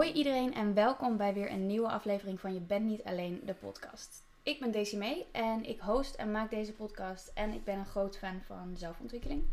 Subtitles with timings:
[0.00, 3.54] Hoi iedereen en welkom bij weer een nieuwe aflevering van Je bent niet alleen de
[3.54, 4.22] podcast.
[4.42, 8.18] Ik ben May en ik host en maak deze podcast en ik ben een groot
[8.18, 9.44] fan van zelfontwikkeling.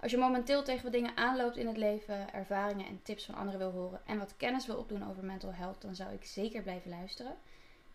[0.00, 3.58] Als je momenteel tegen wat dingen aanloopt in het leven, ervaringen en tips van anderen
[3.58, 6.90] wil horen en wat kennis wil opdoen over mental health, dan zou ik zeker blijven
[6.90, 7.34] luisteren.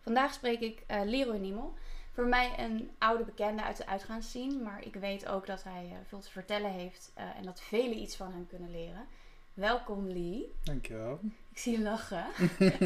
[0.00, 1.74] Vandaag spreek ik uh, Leroy Niemel.
[2.12, 5.96] Voor mij een oude bekende uit de uitgaansscene, maar ik weet ook dat hij uh,
[6.06, 9.06] veel te vertellen heeft uh, en dat velen iets van hem kunnen leren.
[9.54, 10.52] Welkom Lee.
[10.62, 11.20] Dankjewel.
[11.58, 12.24] Ik zie je lachen.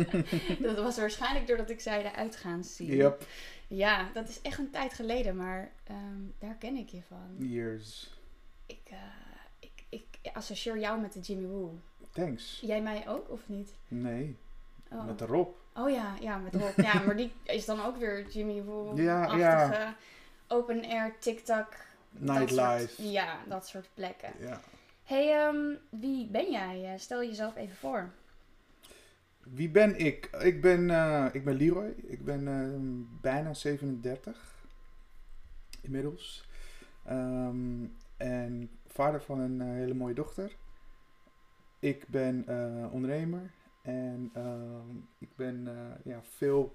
[0.66, 2.96] dat was waarschijnlijk doordat ik zei de uitgaansscene.
[2.96, 3.26] Yep.
[3.66, 7.48] Ja, dat is echt een tijd geleden, maar um, daar ken ik je van.
[7.48, 8.10] Years.
[8.66, 8.98] Ik, uh,
[9.58, 11.78] ik, ik associeer jou met de Jimmy Woo.
[12.10, 12.58] Thanks.
[12.62, 13.70] Jij mij ook of niet?
[13.88, 14.36] Nee.
[14.92, 15.06] Oh.
[15.06, 15.48] Met Rob.
[15.76, 16.80] Oh ja, ja, met Rob.
[16.80, 19.94] ja, maar die is dan ook weer Jimmy Woo-achtige Ja, ja.
[20.48, 21.68] open air, TikTok.
[22.10, 22.86] Nightlife.
[22.94, 24.32] soort- ja, dat soort plekken.
[24.40, 24.60] Ja.
[25.04, 26.84] hey, ehm, wie ben jij?
[26.92, 28.10] Eh, Stel jezelf even voor.
[29.42, 30.26] Wie ben ik?
[30.26, 31.94] Ik ben, eh, ik ben Leroy.
[32.06, 32.78] Ik ben eh,
[33.20, 34.66] bijna 37.
[35.80, 36.48] Inmiddels.
[37.04, 37.84] Ehm,
[38.16, 40.56] en vader van een eh, hele mooie dochter.
[41.78, 43.50] Ik ben eh, ondernemer.
[43.82, 45.68] En ehm, ik ben
[46.04, 46.72] ja, veel,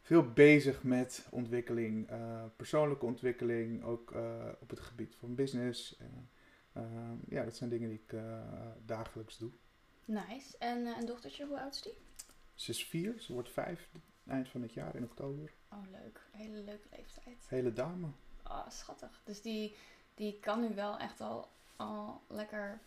[0.00, 2.08] veel bezig met ontwikkeling.
[2.56, 3.82] persoonlijke ontwikkeling.
[3.82, 4.14] Ook
[4.60, 5.98] op het gebied van business.
[6.72, 8.14] Ehm, ja, dat zijn dingen die ik
[8.84, 9.50] dagelijks doe.
[10.04, 10.58] Nice.
[10.58, 11.94] En eh, een dochtertje, hoe oud is die?
[12.54, 13.88] Ze is vier, ze wordt vijf
[14.26, 15.52] eind van het jaar in oktober.
[15.72, 16.20] Oh, leuk.
[16.30, 17.46] Hele leuke leeftijd.
[17.48, 18.06] Hele dame.
[18.46, 19.20] Oh, schattig.
[19.24, 19.76] Dus die,
[20.14, 22.80] die kan nu wel echt al, al lekker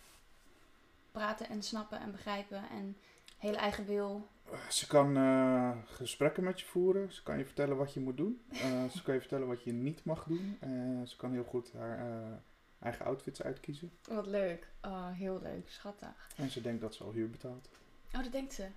[1.11, 2.69] praten en snappen en begrijpen.
[2.69, 2.97] En
[3.37, 4.27] hele eigen wil.
[4.69, 7.13] Ze kan eh, gesprekken met je voeren.
[7.13, 8.41] Ze kan je vertellen wat je moet doen.
[8.51, 10.57] Eh, ze kan je vertellen wat je niet mag doen.
[10.59, 10.69] Eh,
[11.05, 12.37] ze kan heel goed haar eh,
[12.85, 13.91] eigen outfits uitkiezen.
[14.07, 14.67] Wat leuk.
[14.81, 15.69] Oh, heel leuk.
[15.69, 16.29] Schattig.
[16.35, 17.69] En ze denkt dat ze al huur betaalt.
[18.15, 18.67] Oh, dat denkt ze.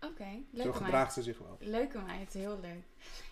[0.00, 0.24] Oké.
[0.24, 0.74] Zo Leuke meid.
[0.84, 1.56] gedraagt ze zich wel.
[1.60, 2.32] Leuke meid.
[2.32, 2.82] Heel leuk.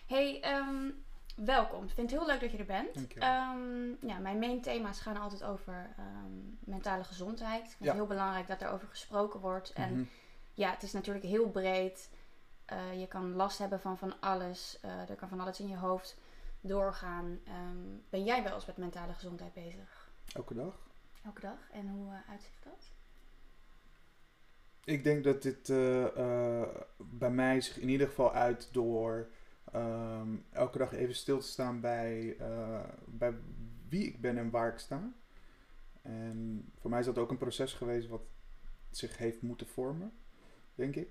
[0.07, 0.89] Hey, ehm,
[1.35, 1.83] welkom.
[1.83, 2.93] Ik vind het heel leuk dat je er bent.
[2.93, 3.29] Dankjewel.
[3.29, 7.61] Ehm, ja, mijn main thema's gaan altijd over ehm, mentale gezondheid.
[7.63, 7.85] Ik vind Ja.
[7.87, 9.73] het heel belangrijk dat er over gesproken wordt.
[9.73, 10.03] En Mhm.
[10.53, 12.09] ja, het is natuurlijk heel breed.
[12.65, 14.77] Eh, je kan last hebben van van alles.
[14.81, 16.17] Eh, er kan van alles in je hoofd
[16.61, 17.39] doorgaan.
[18.09, 19.96] Ben jij wel eens met mentale gezondheid bezig?
[20.33, 20.87] Elke dag.
[21.25, 21.69] Elke dag?
[21.71, 22.91] En hoe eh, uitziet dat?
[24.83, 29.29] Ik denk dat dit eh, eh, bij mij zich in ieder geval uit door
[29.71, 32.37] ehm, elke dag even stil te staan bij,
[33.05, 33.33] bij
[33.89, 35.13] wie ik ben en waar ik sta.
[36.01, 38.21] En voor mij is dat ook een proces geweest wat
[38.89, 40.13] zich heeft moeten vormen,
[40.75, 41.09] denk ik.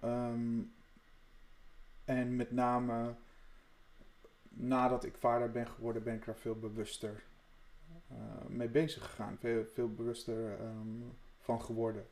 [0.00, 0.62] Ehm,
[2.04, 3.14] en met name
[4.48, 7.24] nadat ik vader ben geworden, ben ik daar veel bewuster
[8.48, 9.36] mee bezig gegaan.
[9.38, 11.02] Veel, veel bewuster ehm,
[11.38, 12.06] van geworden.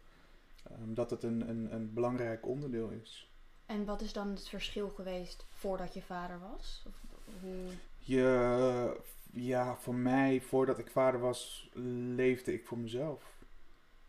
[0.70, 3.30] Ehm, dat het een, een, een belangrijk onderdeel is.
[3.66, 6.84] En wat is dan het verschil geweest voordat je vader was?
[6.86, 6.94] Of,
[7.40, 7.66] hoe...
[7.98, 9.00] Je,
[9.32, 11.70] ja, voor mij, voordat ik vader was,
[12.14, 13.40] leefde ik voor mezelf.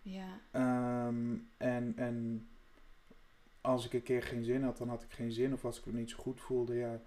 [0.02, 2.48] Ja, Ehm, en, en
[3.62, 5.54] als ik een keer geen zin had, dan had ik geen zin.
[5.54, 7.00] Of als ik me niet zo goed voelde, ja,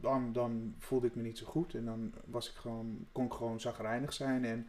[0.00, 1.74] dan, dan voelde ik me niet zo goed.
[1.74, 4.44] En dan was ik gewoon, kon ik gewoon zagrijnig zijn.
[4.44, 4.66] En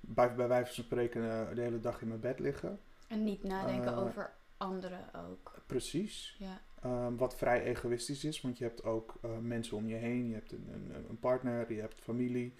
[0.00, 2.80] bij, bij wijze van spreken eh, de hele dag in mijn bed liggen.
[3.08, 5.00] en niet nadenken Eh, over anderen
[5.30, 5.62] ook.
[5.66, 6.36] Precies.
[6.38, 10.28] Ja, Ehm, wat vrij egoïstisch is, want je hebt ook eh, mensen om je heen,
[10.28, 12.54] je hebt een, een, een partner, je hebt familie.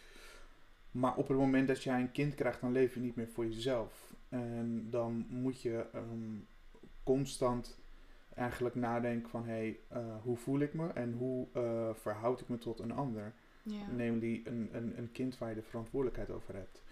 [0.91, 3.47] Maar op het moment dat jij een kind krijgt, dan leef je niet meer voor
[3.47, 4.15] jezelf.
[4.28, 6.39] En dan moet je ehm,
[7.03, 7.78] constant
[8.34, 12.48] eigenlijk nadenken van, hé, hey, eh, hoe voel ik me en hoe eh, verhoud ik
[12.48, 13.34] me tot een ander?
[13.62, 13.91] ja.
[13.91, 16.82] Namely een, een, een kind waar je de verantwoordelijkheid over hebt.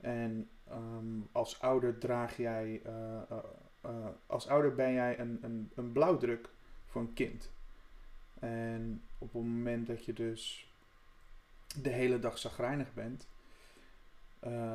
[0.00, 6.50] En ehm, als ouder draag jij, eh, als ouder ben jij een, een, een blauwdruk
[6.86, 7.52] voor een kind.
[8.38, 10.72] En op het moment dat je dus
[11.82, 13.28] de hele dag zagrijnig bent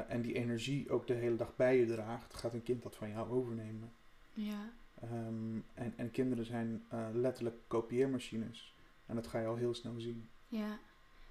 [0.07, 3.09] en die energie ook de hele dag bij je draagt, gaat een kind dat van
[3.09, 3.91] jou overnemen.
[4.33, 4.71] ja.
[5.01, 8.75] Ehm, en, en kinderen zijn eh, letterlijk kopieermachines.
[9.05, 10.29] En dat ga je al heel snel zien.
[10.47, 10.77] Ja.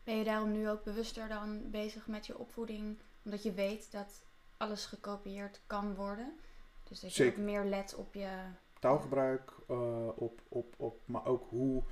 [0.05, 2.97] Ben je daarom nu ook bewuster dan bezig met je opvoeding?
[3.23, 4.25] Omdat je weet dat
[4.56, 6.32] alles gekopieerd kan worden.
[6.88, 7.38] Dus dat je Zeker.
[7.38, 8.31] ook meer let op je...
[8.79, 11.82] taalgebruik, eh, op, op, op, maar ook hoe,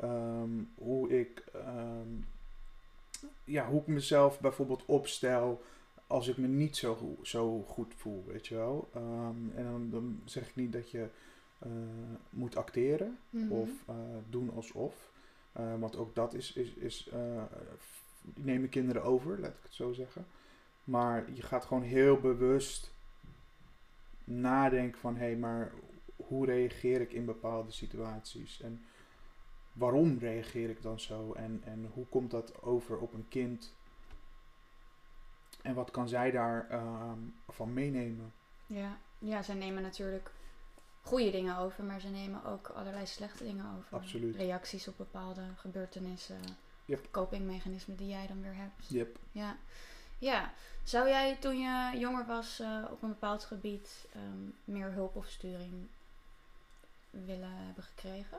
[0.00, 2.08] ehm, hoe ik ehm,
[3.44, 5.62] ja, hoe ik mezelf bijvoorbeeld opstel
[6.12, 8.88] als ik me niet zo, zo goed voel, weet je wel.
[8.94, 11.08] Ehm, en dan, dan zeg ik niet dat je
[11.58, 11.70] eh,
[12.30, 13.52] moet acteren Mhm.
[13.52, 13.94] of eh,
[14.30, 15.10] doen alsof.
[15.52, 17.10] Eh, want ook dat is, is, is
[18.34, 20.26] nemen kinderen over, laat ik het zo zeggen.
[20.84, 22.92] Maar je gaat gewoon heel bewust
[24.24, 25.72] nadenk van hé, hey, maar
[26.16, 28.60] hoe reageer ik in bepaalde situaties?
[28.60, 28.82] En
[29.72, 31.32] waarom reageer ik dan zo?
[31.32, 33.74] En, en hoe komt dat over op een kind?
[35.62, 37.18] En wat kan zij daarvan ehm,
[37.48, 38.32] van meenemen?
[38.66, 38.98] Ja.
[39.18, 40.30] ja, zij nemen natuurlijk
[41.02, 43.96] goede dingen over, maar ze nemen ook allerlei slechte dingen over.
[43.96, 44.36] Absoluut.
[44.36, 46.40] Reacties op bepaalde gebeurtenissen,
[46.84, 47.08] yep.
[47.10, 48.88] copingmechanismen die jij dan weer hebt.
[48.88, 49.18] Yep.
[49.32, 49.56] Ja.
[50.18, 50.52] ja.
[50.82, 55.26] Zou jij toen je jonger was uh, op een bepaald gebied um, meer hulp of
[55.26, 55.88] sturing
[57.10, 58.38] willen hebben gekregen?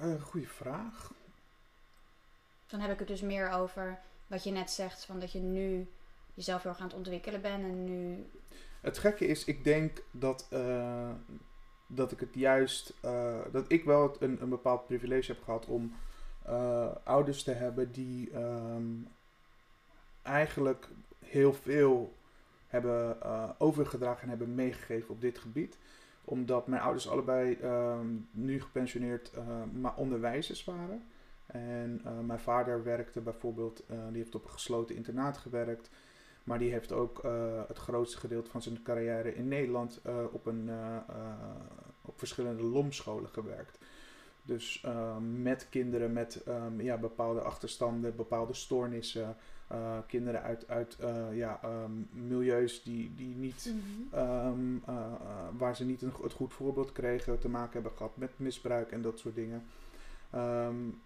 [0.00, 1.12] Uh, goeie vraag.
[2.66, 5.86] Dan heb ik het dus meer over wat je net zegt, van dat je nu
[6.34, 8.26] jezelf heel erg aan het ontwikkelen bent en nu.
[8.80, 11.10] Het gekke is, ik denk dat, uh,
[11.86, 15.94] dat ik het juist, uh, dat ik wel een, een bepaald privilege heb gehad om
[16.48, 19.08] uh, ouders te hebben die um,
[20.22, 20.88] eigenlijk
[21.24, 22.14] heel veel
[22.66, 23.18] hebben
[23.60, 25.78] overgedragen en hebben meegegeven op dit gebied
[26.26, 27.98] omdat mijn ouders allebei uh,
[28.30, 29.30] nu gepensioneerd
[29.82, 31.02] uh, onderwijzers waren.
[31.46, 35.90] En uh, mijn vader werkte bijvoorbeeld, eh, die heeft op een gesloten internaat gewerkt.
[36.44, 37.22] Maar die heeft ook
[37.68, 40.00] het grootste gedeelte van zijn carrière in Nederland
[40.32, 40.70] op, een,
[42.00, 43.78] op verschillende lomscholen gewerkt.
[44.46, 49.36] Dus ehm, met kinderen met um, ja, bepaalde achterstanden, bepaalde stoornissen.
[49.72, 54.82] Uh, kinderen uit, uit uh, ja, um, milieus die, die niet, mm -hmm.
[54.88, 55.12] uh,
[55.58, 59.02] waar ze niet een, het goed voorbeeld kregen, te maken hebben gehad met misbruik en
[59.02, 59.64] dat soort dingen.
[60.34, 61.00] Um,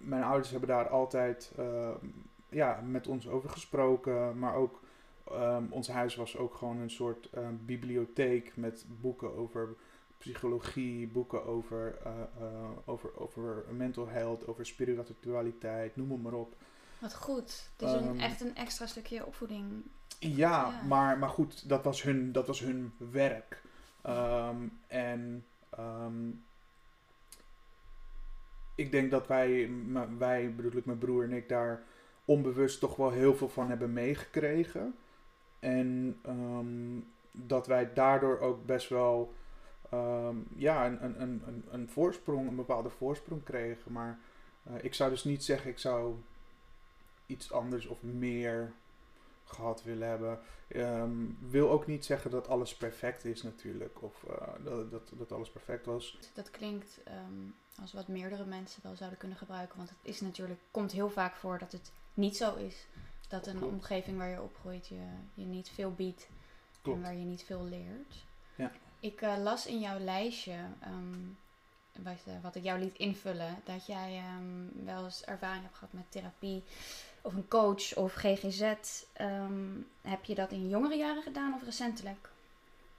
[0.00, 1.52] mijn ouders hebben daar altijd
[2.48, 4.82] ja, met ons over gesproken, maar ook
[5.32, 7.30] um, ons huis was ook gewoon een soort
[7.64, 9.76] bibliotheek met boeken over
[10.18, 11.98] psychologie, boeken over,
[12.84, 16.54] over, over mental health, over spiritualiteit, noem het maar op.
[16.98, 17.70] Wat goed.
[17.76, 19.82] Dus um, een, echt een extra stukje opvoeding.
[20.18, 23.62] Ja, ja, Maar, maar goed, dat was hun, dat was hun werk.
[24.86, 25.44] En
[28.80, 29.70] ik denk dat wij,
[30.18, 31.82] wij, bedoel ik mijn broer en ik, daar
[32.24, 34.94] onbewust toch wel heel veel van hebben meegekregen.
[35.58, 36.20] En
[37.32, 39.32] dat wij daardoor ook best wel
[40.54, 43.92] ja, een, een, een, een voorsprong, een bepaalde voorsprong kregen.
[43.92, 44.18] Maar
[44.68, 46.14] uh, ik zou dus niet zeggen, ik zou
[47.26, 48.72] iets anders of meer
[49.50, 50.40] gehad willen hebben.
[50.76, 54.02] Um, wil ook niet zeggen dat alles perfect is natuurlijk.
[54.02, 56.18] Of uh, dat, dat, dat, alles perfect was.
[56.34, 59.76] Dat klinkt um, als wat meerdere mensen wel zouden kunnen gebruiken.
[59.76, 62.86] Want het is natuurlijk, komt heel vaak voor dat het niet zo is.
[63.28, 63.72] Dat een Klopt.
[63.72, 65.02] omgeving waar je opgroeit je,
[65.34, 66.28] je niet veel biedt.
[66.82, 66.98] Klopt.
[66.98, 68.24] En waar je niet veel leert.
[68.54, 68.72] Ja.
[69.00, 70.56] Ik uh, las in jouw lijstje,
[70.86, 71.38] um,
[71.92, 74.22] wat, uh, wat ik jou liet invullen, dat jij
[74.84, 76.62] wel eens ervaring hebt gehad met therapie
[77.22, 78.74] of een coach of GGZ.
[79.20, 82.28] Um, heb je dat in jongere jaren gedaan of recentelijk?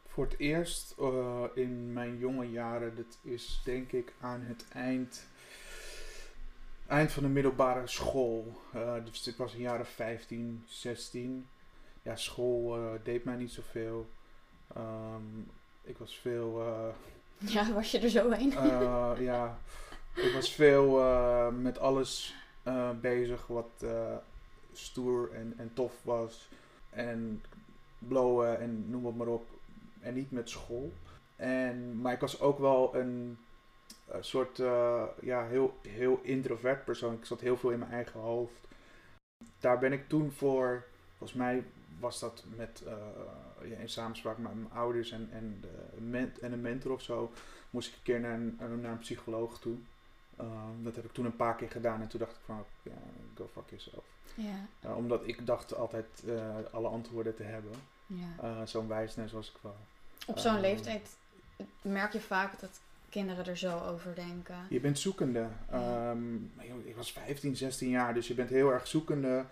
[0.08, 5.26] Voor het eerst uh, in mijn jonge jaren, dat is denk ik aan het eind,
[6.88, 8.62] eind van de middelbare school.
[8.76, 11.48] Uh, dus ik was in jaren 15, 16.
[12.04, 14.10] Ja, school uh, deed mij niet zoveel.
[14.78, 15.52] Um,
[15.84, 16.64] ik was veel.
[17.38, 18.50] ja, was je er zo heen?
[19.24, 19.58] ja,
[20.16, 20.92] ik was veel
[21.52, 24.16] met alles uh, bezig wat uh,
[24.74, 26.50] stoer en, en tof was.
[26.90, 27.44] En
[27.98, 29.50] blowen en noem het maar op.
[30.00, 30.92] En niet met school.
[31.36, 33.38] En, maar ik was ook wel een,
[34.08, 34.58] een soort
[35.22, 37.14] ja, heel, heel introvert persoon.
[37.14, 38.68] Ik zat heel veel in mijn eigen hoofd.
[39.60, 40.86] Daar ben ik toen voor,
[41.18, 41.64] volgens mij
[42.00, 42.84] was dat met,
[43.62, 45.58] in samenspraak met mijn ouders en, en,
[46.12, 47.32] de en een mentor of zo,
[47.70, 49.78] moest ik een keer naar een, naar een psycholoog toe.
[50.42, 52.92] Um, dat heb ik toen een paar keer gedaan en toen dacht ik van, ja,
[53.36, 54.04] go fuck yourself.
[54.36, 54.90] Ja.
[54.90, 57.72] Uh, omdat ik dacht altijd uh, alle antwoorden te hebben.
[58.06, 58.44] Ja.
[58.44, 59.76] Uh, zo'n wijsneus zoals ik wel.
[60.26, 61.10] Op zo'n leeftijd
[61.82, 62.80] merk je vaak dat
[63.10, 64.56] kinderen er zo over denken.
[64.70, 65.48] Je bent zoekende.
[65.74, 66.52] Um,
[66.84, 69.46] ik was 15, 16 jaar, dus je bent heel erg zoekende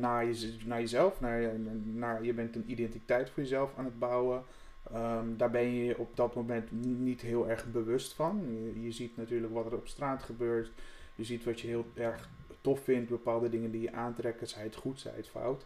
[0.00, 1.20] naar, je, naar jezelf.
[1.20, 4.44] Naar, naar, je bent een identiteit voor jezelf aan het bouwen.
[4.94, 8.40] Um, daar ben je op dat moment niet heel erg bewust van.
[8.82, 10.70] Je, ziet natuurlijk wat er op straat gebeurt.
[11.14, 12.28] Je ziet wat je heel erg
[12.60, 15.64] tof vindt, bepaalde dingen die je aantrekken, zij het goed, zij het fout.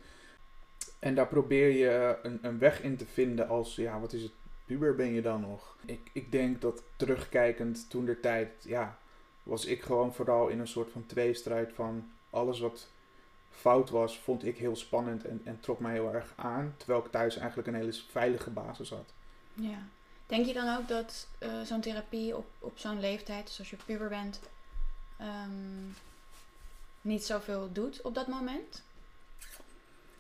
[0.99, 4.33] En daar probeer je een, een weg in te vinden als, ja, wat is het,
[4.64, 5.76] puber ben je dan nog?
[5.87, 8.99] Ik, ik denk dat terugkijkend toen der tijd, ja,
[9.43, 12.88] was ik gewoon vooral in een soort van tweestrijd van alles wat
[13.53, 16.75] fout was, vond ik heel spannend en, en trok mij heel erg aan.
[16.77, 19.13] Terwijl ik thuis eigenlijk een hele veilige basis had.
[19.55, 19.79] Ja.
[20.27, 24.09] Denk je dan ook dat uh, zo'n therapie op, op zo'n leeftijd, zoals je puber
[24.09, 24.41] bent,
[25.21, 25.95] um,
[27.01, 28.83] niet zoveel doet op dat moment?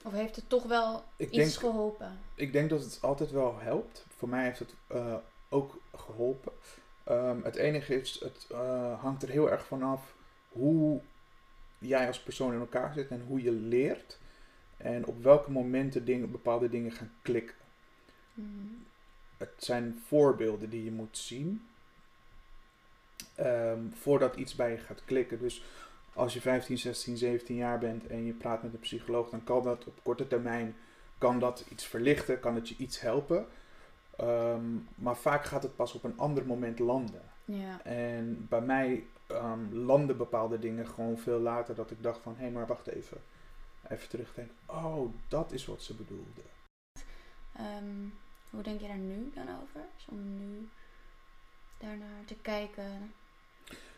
[0.02, 2.18] Of heeft het toch wel Ik iets denk, geholpen?
[2.34, 4.04] ik denk dat het altijd wel helpt.
[4.16, 5.14] Voor mij heeft het eh,
[5.48, 6.52] ook geholpen.
[7.04, 10.14] Ehm, het enige is, het eh, hangt er heel erg vanaf
[10.48, 11.00] hoe
[11.82, 14.18] jij als persoon in elkaar zit en hoe je leert.
[14.76, 17.56] En op welke momenten dingen, bepaalde dingen gaan klikken.
[18.34, 18.84] Mm.
[19.36, 21.66] Het zijn voorbeelden die je moet zien.
[23.34, 25.38] ehm, voordat iets bij je gaat klikken.
[25.38, 25.62] Dus
[26.12, 29.62] als je 15, 16, 17 jaar bent en je praat met een psycholoog, dan kan
[29.62, 30.76] dat op korte termijn
[31.18, 33.46] kan dat iets verlichten, kan het je iets helpen.
[34.16, 37.22] Ehm, maar vaak gaat het pas op een ander moment landen.
[37.44, 37.84] Ja.
[37.84, 42.50] En bij mij ehm, landen bepaalde dingen gewoon veel later dat ik dacht van, hé,
[42.50, 43.18] maar wacht even.
[43.88, 44.56] Even terugdenken.
[44.66, 46.42] Oh, dat is wat ze bedoelde.
[47.56, 48.08] Ehm,
[48.50, 49.80] hoe denk je daar nu dan over?
[49.94, 50.68] Dus om nu
[51.78, 53.12] daarnaar te kijken.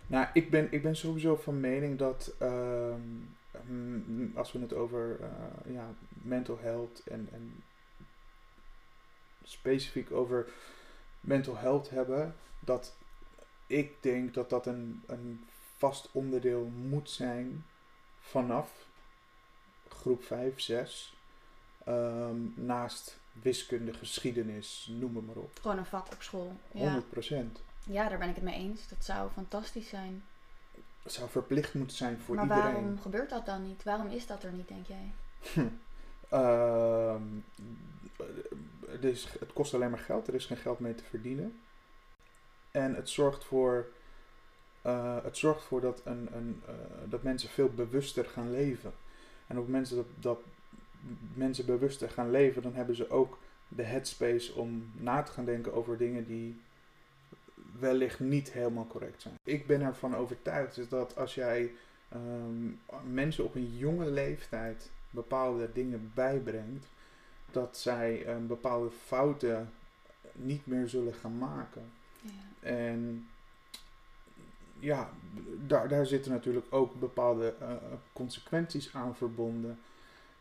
[0.07, 3.01] Nou, ik ben, ik ben sowieso van mening dat ehm,
[4.35, 7.63] als we het over eh, ja, mental health en, en
[9.43, 10.53] specifiek over
[11.21, 12.97] mental health hebben, dat
[13.67, 15.45] ik denk dat dat een, een
[15.77, 17.65] vast onderdeel moet zijn
[18.21, 18.87] vanaf
[19.89, 21.15] groep 5, 6.
[21.85, 25.59] ehm, naast wiskunde, geschiedenis, noem het maar op.
[25.61, 26.57] Gewoon een vak op school.
[26.73, 26.81] Ja.
[26.81, 27.61] 100 procent.
[27.87, 28.89] ja, daar ben ik het mee eens.
[28.89, 30.25] Dat zou fantastisch zijn.
[31.03, 32.73] Het zou verplicht moeten zijn voor maar iedereen.
[32.73, 33.83] waarom gebeurt dat dan niet?
[33.83, 35.13] Waarom is dat er niet, denk jij?
[36.29, 37.23] Ehm,
[38.87, 41.61] het, is, het kost alleen maar geld, er is geen geld mee te verdienen.
[42.75, 43.87] En het zorgt voor,
[44.83, 46.75] eh, het zorgt voor dat, een, een, eh,
[47.09, 48.93] dat mensen veel bewuster gaan leven.
[49.47, 50.39] En op moment dat, dat
[51.35, 53.39] mensen bewuster gaan leven, dan hebben ze ook
[53.69, 56.61] de headspace om na te gaan denken over dingen die
[57.79, 59.35] wellicht niet helemaal correct zijn.
[59.45, 61.73] Ik ben ervan overtuigd dat als jij
[62.09, 62.71] ehm,
[63.13, 66.87] mensen op een jonge leeftijd bepaalde dingen bijbrengt,
[67.51, 69.73] dat zij een bepaalde fouten
[70.33, 71.93] niet meer zullen gaan maken.
[72.61, 73.29] En
[74.79, 75.11] ja,
[75.67, 77.73] daar, daar zitten natuurlijk ook bepaalde eh,
[78.13, 79.81] consequenties aan verbonden.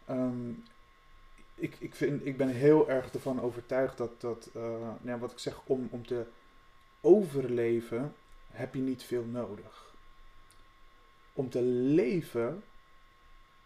[0.05, 0.49] Ehm,
[1.55, 5.39] ik, ik, vind, ik ben heel erg ervan overtuigd dat, dat eh, ja, wat ik
[5.39, 6.25] zeg, om, om te
[7.01, 8.13] overleven
[8.51, 9.95] heb je niet veel nodig.
[11.33, 12.63] Om te leven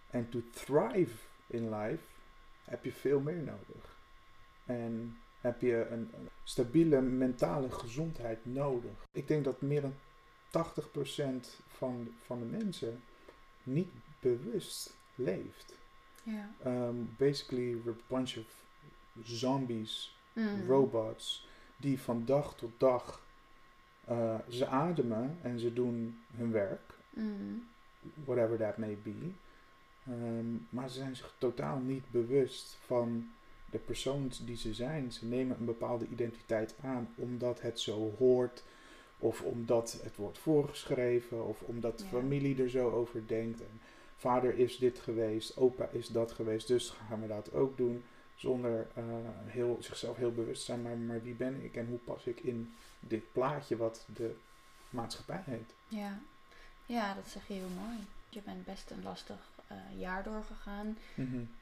[0.09, 1.15] en to thrive
[1.47, 2.03] in life
[2.63, 3.97] heb je veel meer nodig.
[4.65, 6.11] En heb je een,
[6.43, 9.05] stabiele mentale gezondheid nodig.
[9.11, 9.93] Ik denk dat meer dan
[10.49, 13.01] 80% van, van de mensen
[13.63, 13.89] niet
[14.19, 15.77] bewust leeft.
[16.23, 16.49] Ja.
[16.65, 18.65] Um, basically, we're a bunch of
[19.23, 20.67] zombies, Mm.
[20.67, 23.25] robots, die van dag tot dag
[24.09, 27.67] uh, ze ademen en ze doen hun werk, Mm.
[28.25, 29.31] whatever that may be.
[30.09, 33.29] Um, maar ze zijn zich totaal niet bewust van
[33.71, 35.11] de persoon die ze zijn.
[35.11, 38.63] Ze nemen een bepaalde identiteit aan omdat het zo hoort,
[39.19, 42.09] of omdat het wordt voorgeschreven, of omdat de Ja.
[42.09, 43.61] familie er zo over denkt.
[43.61, 43.81] En
[44.17, 48.03] vader is dit geweest, opa is dat geweest, dus gaan we dat ook doen.
[48.35, 49.03] Zonder eh,
[49.45, 52.73] heel, zichzelf heel bewust zijn, maar, maar wie ben ik en hoe pas ik in
[52.99, 54.35] dit plaatje wat de
[54.89, 55.73] maatschappij heet.
[55.87, 56.19] Ja.
[56.85, 57.97] ja, dat zeg je heel mooi.
[58.29, 60.97] Je bent best een lastig eh, jaar doorgegaan.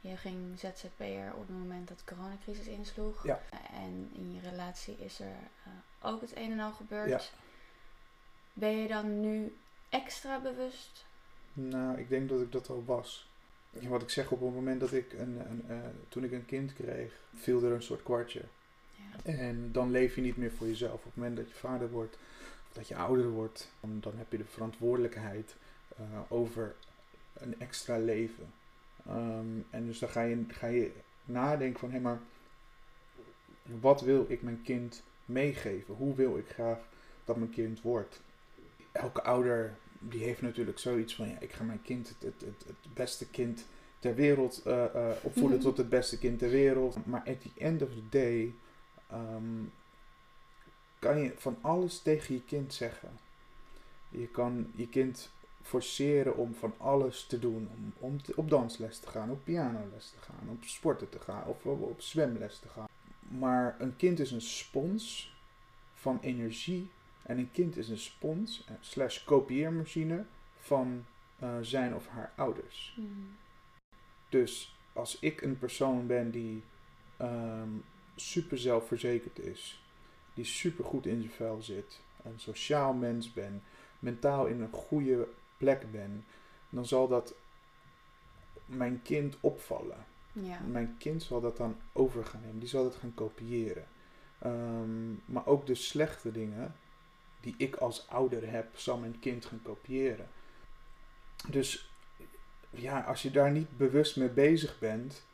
[0.01, 3.23] Je ging ZZP'er op het moment dat de coronacrisis insloeg.
[3.23, 3.41] Ja.
[3.73, 5.71] En in je relatie is er eh,
[6.01, 7.09] ook het een en al gebeurd.
[7.09, 7.21] Ja.
[8.53, 9.55] Ben je dan nu
[9.89, 11.05] extra bewust?
[11.53, 13.29] Nou, ik denk dat ik dat al was.
[13.69, 15.77] Wat ik zeg, op het moment dat ik een, een, eh,
[16.09, 18.41] toen ik een kind kreeg, viel er een soort kwartje.
[18.95, 19.31] Ja.
[19.31, 20.93] En dan leef je niet meer voor jezelf.
[20.93, 22.17] Op het moment dat je vader wordt,
[22.67, 25.55] of dat je ouder wordt, dan, dan heb je de verantwoordelijkheid
[26.27, 26.75] over
[27.37, 28.53] een extra leven.
[29.07, 30.91] Ehm, en dus dan ga je, ga je
[31.25, 32.19] nadenken van, hé maar,
[33.63, 35.93] wat wil ik mijn kind meegeven?
[35.95, 36.79] Hoe wil ik graag
[37.25, 38.21] dat mijn kind wordt?
[38.91, 42.65] Elke ouder die heeft natuurlijk zoiets van, ja, ik ga mijn kind het, het, het,
[42.67, 43.65] het beste kind
[43.99, 45.67] ter wereld eh, eh, opvoeden Mhm.
[45.67, 47.05] tot het beste kind ter wereld.
[47.05, 48.53] Maar at the end of the day
[49.09, 49.63] ehm,
[50.99, 53.09] kan je van alles tegen je kind zeggen.
[54.09, 55.31] Je kan je kind
[55.65, 57.69] forceren om van alles te doen.
[57.75, 61.45] Om, om te- op dansles te gaan, op pianoles te gaan, op sporten te gaan
[61.45, 62.87] of op, op zwemles te gaan.
[63.19, 65.35] Maar een kind is een spons
[65.93, 66.89] van energie.
[67.21, 70.25] En een kind is een spons eh, slash kopieermachine
[70.59, 71.05] van
[71.39, 72.97] eh, zijn of haar ouders.
[72.99, 73.35] Mm.
[74.29, 76.63] Dus als ik een persoon ben die
[77.17, 77.69] ehm,
[78.15, 79.83] super zelfverzekerd is,
[80.33, 83.63] die super goed in zijn vel zit, een sociaal mens ben,
[83.99, 86.25] mentaal in een goede plek ben,
[86.69, 87.33] dan zal dat
[88.65, 90.05] mijn kind opvallen.
[90.31, 90.59] Ja.
[90.59, 92.59] Mijn kind zal dat dan over gaan nemen.
[92.59, 93.87] Die zal dat gaan kopiëren.
[94.39, 96.75] Ehm, maar ook de slechte dingen
[97.39, 100.27] die ik als ouder heb, zal mijn kind gaan kopiëren.
[101.49, 101.91] Dus
[102.69, 105.25] ja, als je daar niet bewust mee bezig bent,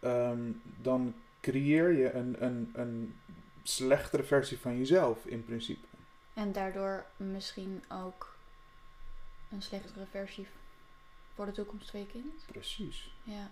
[0.00, 0.50] ehm,
[0.80, 3.18] dan creëer je een, een, een
[3.62, 5.86] slechtere versie van jezelf in principe.
[6.34, 8.35] En daardoor misschien ook
[9.50, 10.46] een slechtere versie
[11.34, 12.44] voor de toekomst van je kind.
[12.46, 13.14] Precies.
[13.22, 13.50] Ja.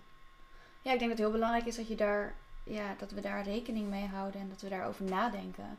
[0.82, 2.34] Ja, ik denk dat het heel belangrijk is dat, je daar,
[2.64, 5.78] ja, dat we daar rekening mee houden en dat we daarover nadenken.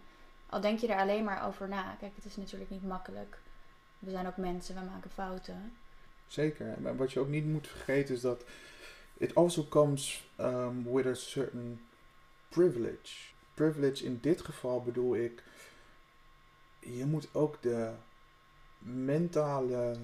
[0.50, 1.96] Al denk je er alleen maar over na.
[2.00, 3.38] Kijk, het is natuurlijk niet makkelijk.
[4.00, 5.74] We zijn ook mensen, we maken fouten.
[6.28, 6.76] Zeker.
[6.82, 8.44] Maar wat je ook niet moet vergeten is dat
[9.18, 11.88] it also comes um, with a certain
[12.50, 13.34] privilege.
[13.54, 15.44] Privilege in dit geval bedoel ik,
[16.80, 17.94] je moet ook de
[18.86, 19.96] mentale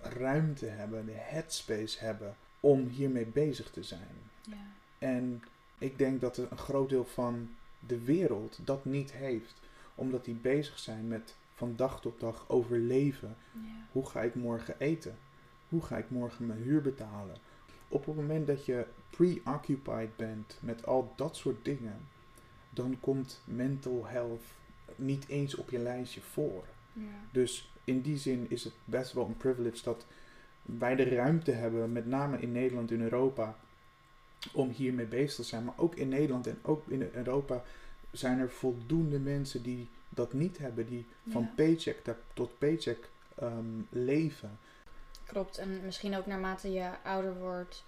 [0.00, 4.30] ruimte hebben, de headspace hebben om hiermee bezig te zijn.
[4.42, 4.56] Ja.
[4.98, 5.42] En
[5.78, 9.60] ik denk dat een groot deel van de wereld dat niet heeft,
[9.94, 13.36] omdat die bezig zijn met van dag tot dag overleven.
[13.52, 13.60] Ja.
[13.92, 15.18] Hoe ga ik morgen eten?
[15.68, 17.36] Hoe ga ik morgen mijn huur betalen?
[17.88, 22.08] Op het moment dat je preoccupied bent met al dat soort dingen,
[22.70, 24.44] dan komt mental health
[24.96, 26.64] niet eens op je lijstje voor.
[26.92, 27.02] Ja.
[27.30, 30.04] Dus in die zin is het best wel een privilege dat
[30.62, 33.56] wij de ruimte hebben, met name in Nederland en Europa,
[34.52, 35.64] om hiermee bezig te zijn.
[35.64, 37.62] Maar ook in Nederland en ook in Europa
[38.10, 41.98] zijn er voldoende mensen die dat niet hebben, die van paycheck
[42.34, 44.58] tot paycheck ehm, leven.
[45.24, 45.58] Klopt.
[45.58, 47.84] En misschien ook naarmate je ouder wordt,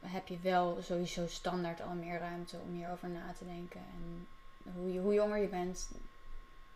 [0.00, 3.80] heb je wel sowieso standaard al meer ruimte om hierover na te denken.
[3.80, 4.26] En
[4.74, 5.90] hoe, je, hoe jonger je bent,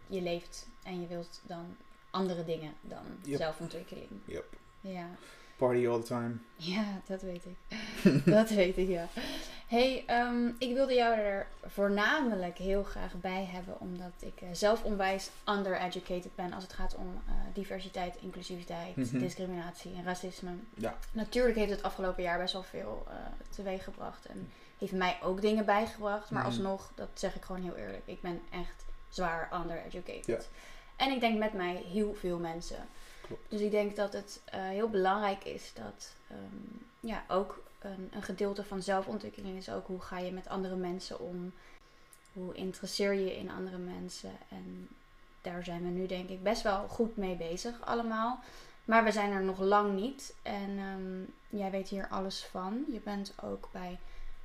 [0.06, 1.76] je leeft en je wilt dan
[2.18, 3.38] andere dingen dan Yep.
[3.38, 4.08] zelfontwikkeling.
[4.24, 4.44] Yep.
[4.80, 5.06] Ja.
[5.56, 6.34] Party all the time.
[6.56, 7.56] ja, dat weet ik.
[8.36, 9.06] dat weet ik, ja.
[9.66, 14.82] hey, ehm, ik wilde jou er voornamelijk heel graag bij hebben, omdat ik eh, zelf
[14.84, 19.18] onwijs undereducated ben als het gaat om eh, diversiteit, inclusiviteit, Mhm.
[19.18, 20.50] discriminatie en racisme.
[20.74, 20.96] Ja.
[21.12, 23.14] Natuurlijk heeft het afgelopen jaar best wel veel eh
[23.50, 26.50] teweeg gebracht en heeft mij ook dingen bijgebracht, maar Mhm.
[26.50, 30.26] alsnog, dat zeg ik gewoon heel eerlijk, ik ben echt zwaar undereducated.
[30.26, 30.38] Ja.
[30.98, 32.88] En ik denk met mij heel veel mensen.
[33.22, 33.50] Klopt.
[33.50, 36.56] Dus ik denk dat het eh, heel belangrijk is dat ehm,
[37.00, 41.20] ja, ook een, een gedeelte van zelfontwikkeling is ook hoe ga je met andere mensen
[41.20, 41.52] om.
[42.32, 44.32] Hoe interesseer je je in andere mensen.
[44.48, 44.88] En
[45.42, 48.40] daar zijn we nu denk ik best wel goed mee bezig allemaal.
[48.84, 50.34] Maar we zijn er nog lang niet.
[50.42, 52.84] En ehm, jij weet hier alles van.
[52.92, 53.98] Je bent ook bij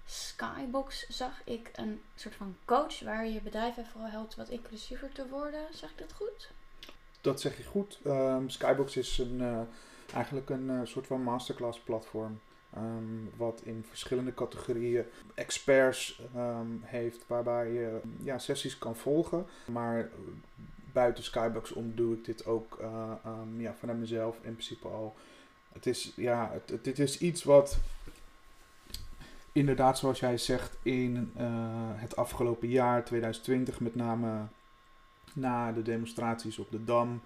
[0.06, 5.28] Skybox, zag ik, een soort van coach waar je even vooral helpt wat inclusiever te
[5.28, 5.62] worden.
[5.72, 6.52] Zeg ik dat goed?
[7.22, 8.00] Dat zeg je goed.
[8.04, 9.62] Ehm, Skybox is een, eh,
[10.14, 12.40] eigenlijk een eh, soort van masterclass platform.
[12.74, 19.46] ehm, wat in verschillende categorieën experts ehm, heeft, waarbij je ja, sessies kan volgen.
[19.66, 20.10] Maar
[20.92, 25.16] buiten Skybox om doe ik dit ook ehm, ja, vanuit mezelf in principe al.
[25.74, 27.78] Het is, ja, het, dit is iets wat
[29.54, 31.46] inderdaad, zoals jij zegt, in eh,
[31.96, 34.48] het afgelopen jaar, 2020 met name
[35.34, 37.22] na de demonstraties op de Dam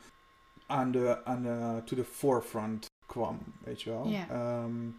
[0.66, 4.06] aan de, aan de to the forefront kwam, weet je wel.
[4.30, 4.90] Ehm,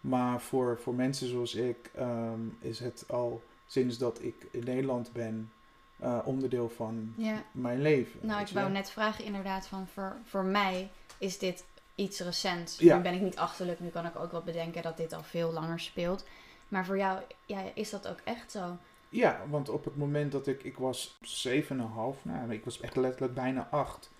[0.00, 5.12] maar voor, voor mensen zoals ik ehm, is het al sinds dat ik in Nederland
[5.12, 5.52] ben
[5.98, 7.14] eh, onderdeel van
[7.52, 8.20] mijn leven.
[8.22, 8.74] Nou, ik wou wel.
[8.74, 11.64] net vragen inderdaad van voor, voor mij is dit
[11.94, 12.78] iets recents.
[12.78, 12.96] Ja.
[12.96, 15.52] Nu ben ik niet achterlijk, nu kan ik ook wel bedenken dat dit al veel
[15.52, 16.24] langer speelt.
[16.70, 18.76] Maar voor jou ja, is dat ook echt zo?
[19.08, 23.34] Ja, want op het moment dat ik, ik was 7,5, nou, ik was echt letterlijk
[23.34, 24.10] bijna 8.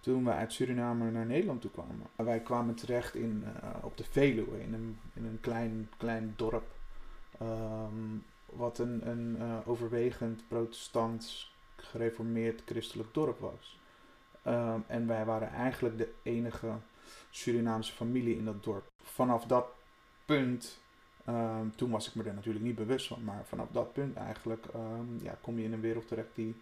[0.00, 2.06] Toen we uit Suriname naar Nederland toe kwamen.
[2.16, 6.74] Wij kwamen terecht in, eh, op de Veluwe, in een, in een klein, klein dorp.
[7.38, 13.78] ehm, wat een, een eh, overwegend protestants, gereformeerd christelijk dorp was.
[14.42, 16.72] Ehm, en wij waren eigenlijk de enige
[17.30, 18.90] Surinaamse familie in dat dorp.
[19.02, 19.66] Vanaf dat
[20.24, 20.80] punt
[21.26, 24.66] Ehm, toen was ik me er natuurlijk niet bewust van, maar vanaf dat punt eigenlijk
[24.74, 26.54] ehm, ja, kom je in een wereld terecht die,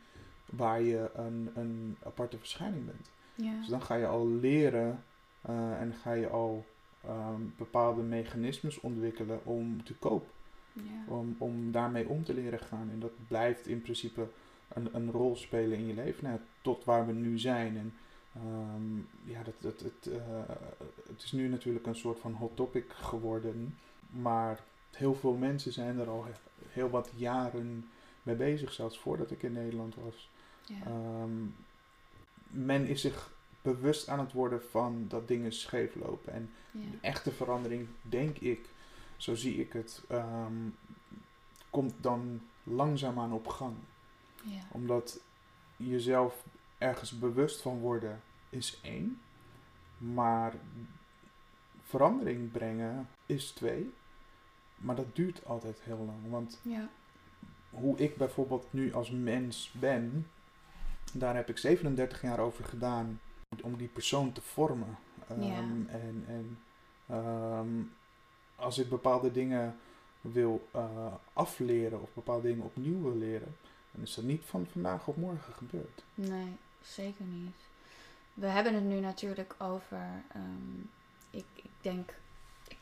[0.45, 3.11] waar je een, een aparte verschijning bent.
[3.35, 3.59] Ja.
[3.59, 5.03] Dus dan ga je al leren
[5.41, 6.65] eh, en ga je al
[7.01, 10.31] ehm, bepaalde mechanismes ontwikkelen om te kopen,
[10.73, 11.15] ja.
[11.15, 12.91] om, om daarmee om te leren gaan.
[12.91, 14.29] En dat blijft in principe
[14.69, 17.77] een, een rol spelen in je leven, nou, tot waar we nu zijn.
[17.77, 17.95] En
[19.25, 20.55] ja, dat, dat, het, eh,
[21.09, 23.79] het is nu natuurlijk een soort van hot topic geworden.
[24.23, 26.33] Maar heel veel mensen zijn er al he-
[26.69, 27.89] heel wat jaren
[28.23, 30.31] mee bezig, zelfs voordat ik in Nederland was.
[30.65, 30.85] Ja.
[30.87, 31.47] Ehm,
[32.47, 36.33] men is zich bewust aan het worden van dat dingen scheef lopen.
[36.33, 36.91] En ja.
[36.91, 38.69] de echte verandering, denk ik,
[39.17, 40.69] zo zie ik het, ehm,
[41.71, 43.75] komt dan langzaamaan op gang.
[44.43, 44.61] Ja.
[44.71, 45.21] Omdat
[45.77, 46.45] jezelf
[46.79, 49.21] ergens bewust van worden is één.
[49.99, 50.55] Maar
[51.83, 53.93] verandering brengen is twee.
[54.85, 56.31] Maar dat duurt altijd heel lang.
[56.31, 56.89] Want Ja.
[57.71, 60.27] hoe ik bijvoorbeeld nu als mens ben,
[61.13, 63.21] daar heb ik 37 jaar over gedaan
[63.63, 64.99] om die persoon te vormen.
[65.29, 65.55] Ehm, Ja.
[65.57, 66.59] En, en
[67.07, 67.69] ehm,
[68.57, 69.77] als ik bepaalde dingen
[70.21, 73.57] wil eh, afleren of bepaalde dingen opnieuw wil leren,
[73.91, 76.05] dan is dat niet van vandaag op morgen gebeurd.
[76.15, 77.57] Nee, zeker niet.
[78.35, 80.23] We hebben het nu natuurlijk over.
[80.33, 80.81] ehm,
[81.31, 82.15] ik, ik denk.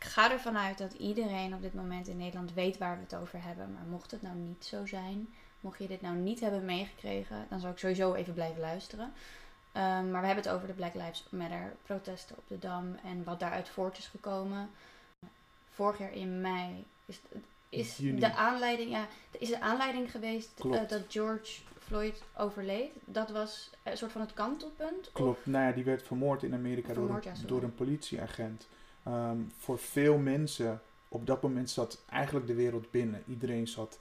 [0.03, 3.15] Ik ga ervan uit dat iedereen op dit moment in Nederland weet waar we het
[3.21, 3.73] over hebben.
[3.73, 5.29] Maar mocht het nou niet zo zijn,
[5.61, 9.12] mocht je dit nou niet hebben meegekregen, dan zou ik sowieso even blijven luisteren.
[9.73, 13.25] Ehm, maar we hebben het over de Black Lives Matter protesten op de Dam en
[13.25, 14.71] wat daaruit voort is gekomen.
[15.71, 17.21] Vorig jaar in mei is,
[17.69, 18.21] is Juni.
[18.21, 22.91] de aanleiding, ja, is de aanleiding geweest eh, dat George Floyd overleed.
[23.05, 25.07] Dat was een soort van het kantelpunt.
[25.07, 28.67] Of- Klopt, nou ja, die werd vermoord in Amerika door, een, ja, door een politieagent.
[29.03, 33.23] Ehm, voor veel mensen, op dat moment zat eigenlijk de wereld binnen.
[33.27, 33.99] Iedereen zat,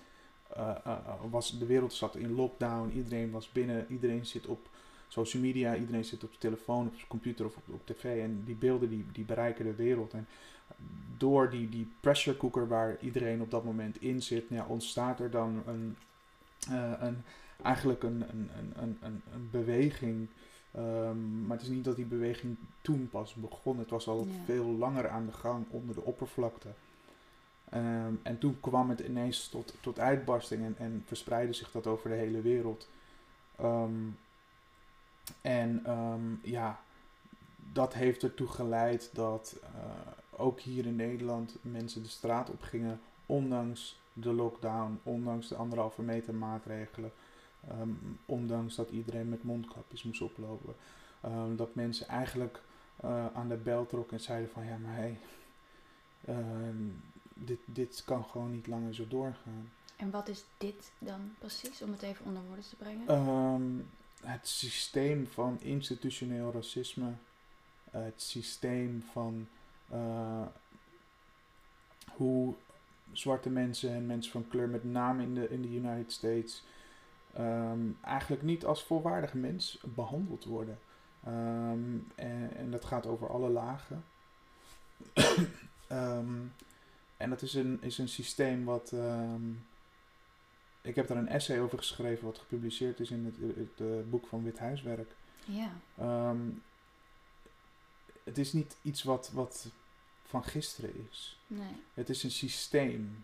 [0.48, 4.70] eh, eh, eh, was, de wereld zat in lockdown, iedereen was binnen, iedereen zit op
[5.08, 8.22] social media, iedereen zit op zijn telefoon, op zijn computer of op, tv.
[8.24, 10.14] En die beelden die, die bereiken de wereld.
[10.14, 10.28] En
[11.18, 15.64] door die, die pressure cooker waar iedereen op dat moment in zit, ontstaat er dan
[15.66, 15.98] een,
[17.00, 17.24] een,
[17.64, 20.28] eigenlijk een, een, een, een, een beweging.
[20.72, 23.78] Ehm, maar het is niet dat die beweging toen pas begon.
[23.80, 24.34] Het was al Ja.
[24.46, 26.70] veel langer aan de gang onder de oppervlakte.
[27.70, 32.10] Ehm, en toen kwam het ineens tot, tot uitbarsting en, en verspreidde zich dat over
[32.10, 32.90] de hele wereld.
[33.56, 33.92] Ehm,
[35.42, 35.82] en
[36.44, 36.80] ja,
[37.74, 39.70] dat heeft ertoe geleid dat eh,
[40.42, 46.02] ook hier in Nederland mensen de straat op gingen, ondanks de lockdown, ondanks de anderhalve
[46.02, 47.12] meter maatregelen,
[47.68, 47.90] ehm,
[48.26, 50.76] ondanks dat iedereen met mondkapjes moest oplopen.
[51.22, 52.62] Ehm, dat mensen eigenlijk
[52.96, 55.18] eh, aan de bel trokken en zeiden van ja, maar hé,
[56.26, 56.88] ehm,
[57.34, 59.72] dit, dit kan gewoon niet langer zo doorgaan.
[59.96, 63.86] En wat is dit dan precies, om het even onder woorden te brengen?
[64.24, 67.14] Het systeem van institutioneel racisme,
[67.92, 69.48] het systeem van
[69.90, 70.46] eh,
[72.12, 72.54] hoe
[73.12, 76.64] zwarte mensen en mensen van kleur, met name in de, in de United States,
[77.34, 80.80] ehm, eigenlijk niet als volwaardige mens behandeld worden.
[81.24, 84.04] Ehm, en, en dat gaat over alle lagen.
[85.88, 86.36] Ehm,
[87.18, 88.94] en dat is een, is een systeem wat.
[90.82, 94.28] ik heb daar een essay over geschreven, wat gepubliceerd is in het, het, eh, boek
[94.28, 95.16] van Wit Huiswerk.
[95.46, 95.72] Ja,
[98.24, 99.72] het is niet iets wat, wat
[100.24, 101.40] van gisteren is.
[101.48, 101.76] nee.
[101.94, 103.24] Het is een systeem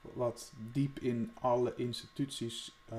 [0.00, 2.98] wat diep in alle instituties eh,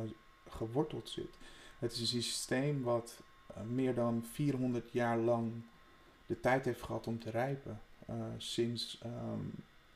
[0.50, 1.38] geworteld zit.
[1.80, 5.52] Het is een systeem wat eh, meer dan 400 jaar lang
[6.26, 7.82] de tijd heeft gehad om te rijpen.
[8.06, 9.40] Eh, sinds ehm,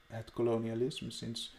[0.08, 1.56] het kolonialisme, sinds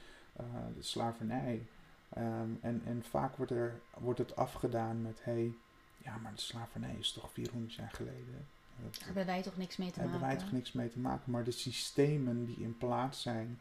[0.77, 1.67] de slavernij.
[2.09, 5.53] Ehm, en, en vaak wordt, er, wordt het afgedaan met: hé, hey,
[5.99, 8.47] ja, maar de slavernij is toch 400 jaar geleden.
[8.83, 10.37] Dat- Daar hebben wij toch niks mee te daar hebben maken?
[10.37, 11.31] wij toch niks mee te maken.
[11.31, 13.59] Maar de systemen die in plaats zijn,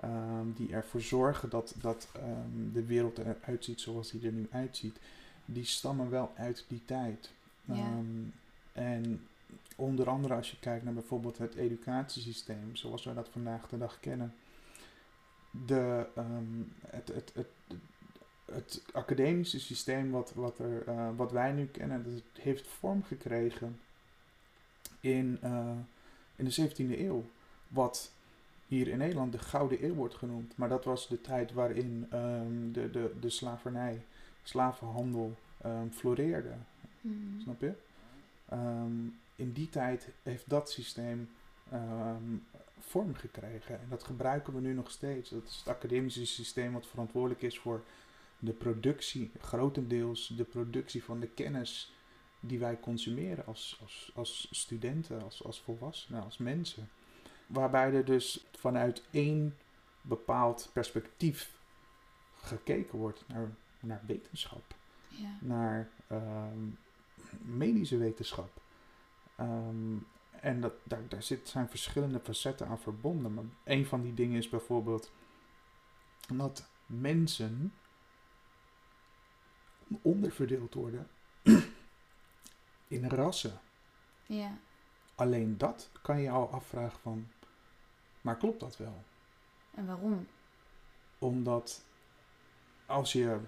[0.00, 4.46] ehm, die ervoor zorgen dat, dat ehm, de wereld eruit ziet zoals die er nu
[4.50, 4.98] uitziet,
[5.44, 7.30] die stammen wel uit die tijd.
[7.64, 7.74] Ja.
[7.74, 8.06] Ehm,
[8.72, 9.26] en
[9.76, 14.00] onder andere als je kijkt naar bijvoorbeeld het educatiesysteem, zoals we dat vandaag de dag
[14.00, 14.34] kennen.
[15.66, 16.06] De,
[16.86, 17.48] het, het, het,
[18.52, 23.80] het academische systeem wat, wat, er, eh, wat wij nu kennen, dat heeft vorm gekregen
[25.00, 25.70] in, eh,
[26.36, 27.24] in de 17e eeuw.
[27.68, 28.12] Wat
[28.70, 30.56] hier in Nederland de Gouden Eeuw wordt genoemd.
[30.56, 34.04] Maar dat was de tijd waarin ehm, de, de, de slavernij,
[34.42, 36.54] slavenhandel ehm, floreerde.
[37.00, 37.40] Mhm.
[37.40, 37.72] Snap je?
[38.48, 39.06] Ehm,
[39.36, 41.28] in die tijd heeft dat systeem
[42.80, 43.80] vorm gekregen.
[43.80, 45.30] En dat gebruiken we nu nog steeds.
[45.30, 47.82] Dat is het academische systeem wat verantwoordelijk is voor
[48.38, 51.92] de productie, grotendeels de productie van de kennis
[52.40, 56.88] die wij consumeren als, als, als studenten, als, als volwassenen, als mensen.
[57.52, 59.56] Waarbij er dus vanuit één
[60.00, 61.58] bepaald perspectief
[62.42, 64.74] gekeken wordt naar, naar wetenschap
[65.08, 65.36] Ja.
[65.40, 66.58] naar ehm,
[67.38, 68.60] medische wetenschap.
[69.36, 69.96] Ehm,
[70.40, 73.34] en dat, daar, daar zit, zijn verschillende facetten aan verbonden.
[73.34, 75.10] Maar een van die dingen is bijvoorbeeld
[76.34, 77.72] dat mensen
[80.02, 81.08] onderverdeeld worden
[82.88, 83.60] in rassen.
[84.26, 84.58] ja.
[85.14, 87.28] Alleen dat kan je al afvragen van,
[88.20, 89.02] maar klopt dat wel?
[89.74, 90.26] En waarom?
[91.18, 91.84] Omdat
[92.86, 93.38] als je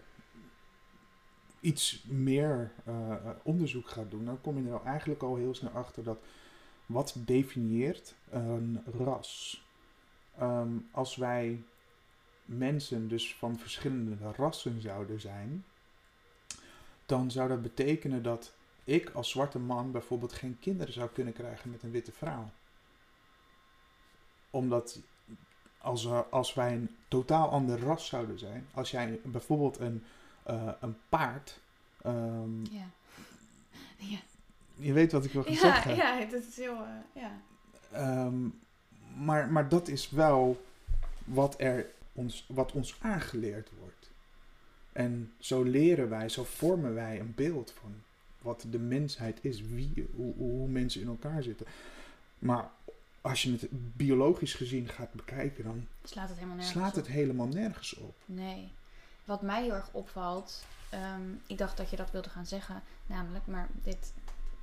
[1.61, 6.04] iets meer eh, onderzoek gaat doen, dan kom je er eigenlijk al heel snel achter
[6.04, 6.18] dat
[6.87, 9.62] wat definieert een ras.
[10.38, 11.62] Ehm, als wij
[12.44, 15.64] mensen dus van verschillende rassen zouden zijn,
[17.06, 18.54] dan zou dat betekenen dat
[18.85, 22.50] ik als zwarte man bijvoorbeeld geen kinderen zou kunnen krijgen met een witte vrouw.
[24.53, 24.99] Omdat
[25.79, 30.03] als, we, als wij een totaal ander ras zouden zijn, als jij bijvoorbeeld een,
[30.51, 31.61] uh, een paard.
[32.07, 32.87] Um, ja.
[33.97, 34.19] ja.
[34.75, 35.97] Je weet wat ik wil gaan ja, zeggen.
[35.97, 36.75] Ja, dat is heel.
[36.75, 37.41] Uh, ja.
[38.25, 38.61] Um,
[39.17, 40.62] maar, maar dat is wel
[41.25, 44.11] wat, er ons, wat ons aangeleerd wordt.
[44.93, 47.95] En zo leren wij, zo vormen wij een beeld van
[48.38, 51.67] wat de mensheid is, wie, hoe, hoe mensen in elkaar zitten.
[52.38, 52.71] Maar
[53.22, 57.12] als je het biologisch gezien gaat bekijken, dan slaat het helemaal nergens, slaat het op.
[57.12, 58.14] helemaal nergens op.
[58.24, 58.72] Nee.
[59.24, 63.46] Wat mij heel erg opvalt, um, ik dacht dat je dat wilde gaan zeggen, namelijk,
[63.46, 64.12] maar dit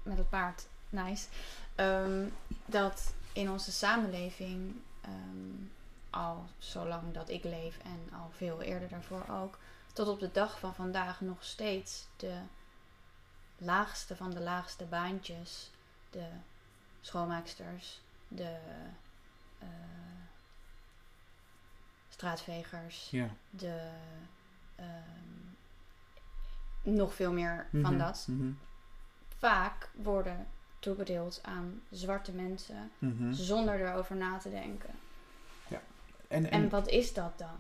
[0.03, 1.27] met het paard, nice.
[1.75, 2.33] Um,
[2.65, 5.71] dat in onze samenleving, um,
[6.09, 9.57] al zolang dat ik leef en al veel eerder daarvoor ook,
[9.93, 12.37] tot op de dag van vandaag nog steeds de
[13.57, 15.69] laagste van de laagste baantjes,
[16.09, 16.25] de
[17.01, 18.57] schoonmaaksters, de
[19.63, 19.67] uh,
[22.09, 23.29] straatvegers, ja.
[23.49, 23.89] de
[24.79, 25.57] um,
[26.95, 28.25] nog veel meer mm -hmm, van dat.
[28.29, 28.57] Mm -hmm.
[29.37, 30.47] Vaak worden
[30.79, 33.33] toebedeeld aan zwarte mensen mm -hmm.
[33.33, 34.93] zonder erover na te denken.
[35.67, 35.81] Ja.
[36.27, 37.57] En, en, en wat is dat dan?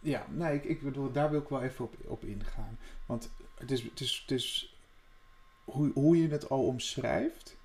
[0.00, 2.78] Ja, nee, ik, ik bedoel, daar wil ik wel even op, op ingaan.
[3.06, 4.76] Want het is, het is, het is
[5.64, 7.56] hoe, hoe je het al omschrijft,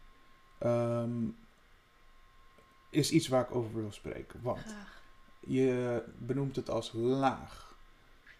[0.63, 1.37] um,
[2.91, 4.41] is iets waar ik over wil spreken.
[4.41, 5.01] Want Graag.
[5.39, 7.75] je benoemt het als laag.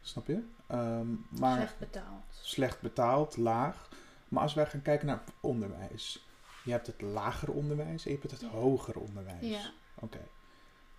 [0.02, 0.44] Snap je?
[0.72, 2.24] Um, maar slecht betaald.
[2.42, 3.90] Slecht betaald, laag.
[4.28, 6.26] Maar als wij gaan kijken naar onderwijs.
[6.64, 8.48] Je hebt het lager onderwijs en je hebt het Ja.
[8.48, 9.48] hoger onderwijs.
[9.48, 9.72] Ja.
[9.96, 10.28] Oké.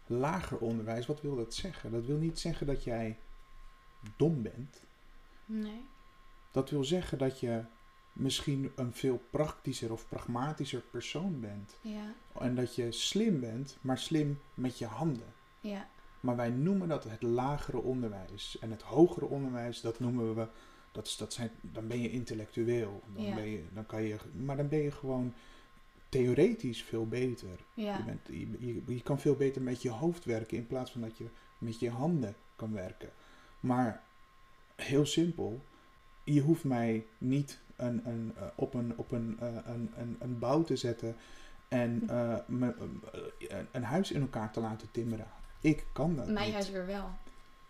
[0.07, 1.91] Lager onderwijs, wat wil dat zeggen?
[1.91, 3.19] Dat wil niet zeggen dat jij
[4.17, 4.81] dom bent.
[5.45, 5.85] Nee.
[6.51, 7.65] Dat wil zeggen dat je
[8.13, 11.77] misschien een veel praktischer of pragmatischer persoon bent.
[11.81, 12.15] Ja.
[12.41, 15.33] En dat je slim bent, maar slim met je handen.
[15.61, 15.89] Ja.
[16.21, 18.59] Maar wij noemen dat het lagere onderwijs.
[18.61, 20.47] En het hogere onderwijs, dat noemen we.
[20.93, 23.03] Dat is, dat zijn, dan ben je intellectueel.
[23.15, 23.35] Dan Ja.
[23.35, 25.35] ben je, dan kan je, maar dan ben je gewoon
[26.09, 27.59] theoretisch veel beter.
[27.75, 27.97] Ja.
[27.97, 31.01] Je, bent, je, je, je kan veel beter met je hoofd werken in plaats van
[31.01, 31.27] dat je
[31.59, 33.11] met je handen kan werken.
[33.61, 34.03] Maar
[34.77, 35.63] heel simpel,
[36.25, 40.39] je hoeft mij niet een, een, uh, op, een, op een, uh, een, een, een
[40.39, 41.17] bouw te zetten
[41.69, 42.75] en uh, me,
[43.73, 45.27] een, huis in elkaar te laten timmeren.
[45.61, 46.55] Ik kan dat Mijn niet.
[46.55, 47.11] huis weer wel.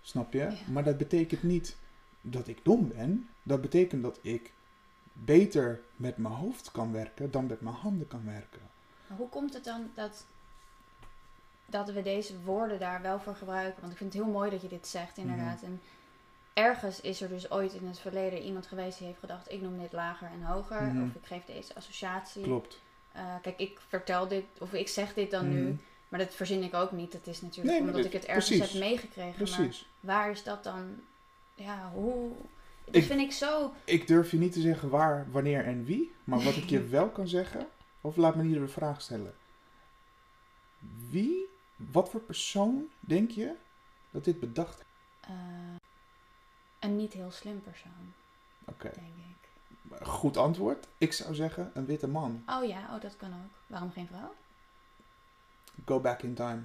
[0.01, 0.39] Snap je?
[0.39, 0.53] Ja.
[0.71, 1.77] Maar dat betekent niet
[2.21, 3.29] dat ik dom ben.
[3.43, 4.53] Dat betekent dat ik
[5.13, 8.61] beter met mijn hoofd kan werken dan met mijn handen kan werken.
[9.07, 10.27] Maar hoe komt het dan dat,
[11.67, 13.81] dat we deze woorden daar wel voor gebruiken?
[13.81, 15.57] Want ik vind het heel mooi dat je dit zegt, inderdaad.
[15.57, 15.65] Mhm.
[15.65, 15.81] En
[16.55, 19.79] ergens is er dus ooit in het verleden iemand geweest die heeft gedacht: ik noem
[19.79, 20.83] dit lager en hoger.
[20.83, 21.03] Mhm.
[21.03, 22.43] Of ik geef deze associatie.
[22.43, 22.81] Klopt.
[23.17, 25.55] Uh, kijk, ik vertel dit, of ik zeg dit dan Mhm.
[25.65, 25.77] nu.
[26.09, 27.13] Maar dat verzin ik ook niet.
[27.13, 28.73] Dat is natuurlijk Nee, omdat dit- ik het ergens precies.
[28.73, 29.35] heb meegekregen.
[29.35, 29.87] Precies.
[30.01, 31.01] Maar waar is dat dan?
[31.55, 32.31] Ja, hoe.
[32.85, 33.73] Dat Ik- vind ik zo.
[33.85, 36.13] Ik durf je niet te zeggen waar, wanneer en wie.
[36.25, 37.67] Maar wat ik je wel kan zeggen.
[38.01, 39.35] Of laat me hier de vraag stellen.
[41.11, 43.53] Wie, wat voor persoon denk je
[44.11, 44.91] dat dit bedacht heeft?
[45.31, 45.37] uh,
[46.83, 48.13] een niet heel slim persoon,
[48.65, 49.07] Oké, denk
[50.01, 50.07] ik.
[50.07, 50.87] goed antwoord.
[50.99, 52.43] Ik zou zeggen een witte man.
[52.47, 53.51] Oh ja, oh, dat kan ook.
[53.67, 54.35] Waarom geen vrouw?
[55.85, 56.63] Go back in time.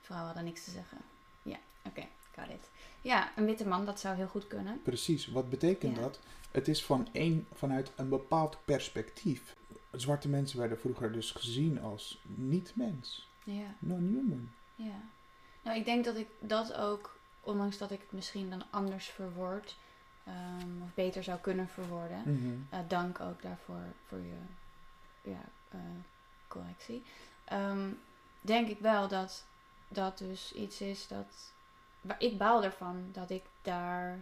[0.00, 0.98] Vrouwen hadden niks te zeggen.
[1.42, 2.70] Ja, oké, got it.
[3.00, 4.82] Ja, een witte man, dat zou heel goed kunnen.
[4.82, 6.02] Precies, wat betekent Ja.
[6.02, 6.20] dat?
[6.50, 9.56] Het is van een, vanuit een bepaald perspectief.
[9.92, 14.50] Zwarte mensen werden vroeger dus gezien als niet-mens, Ja, non-human.
[14.74, 15.00] ja.
[15.62, 17.17] Nou, ik denk dat ik dat ook,
[17.48, 19.76] ondanks dat ik het misschien dan anders verwoord,
[20.24, 22.54] ehm, of beter zou kunnen verwoorden, Mhm.
[22.70, 24.36] eh, dank ook daarvoor voor je
[25.30, 25.78] ja, eh,
[26.48, 27.02] correctie.
[27.44, 27.88] Ehm,
[28.40, 29.44] denk ik wel dat
[29.88, 31.52] dat dus iets is dat.
[32.00, 34.18] Waar ik baal ervan dat ik daar.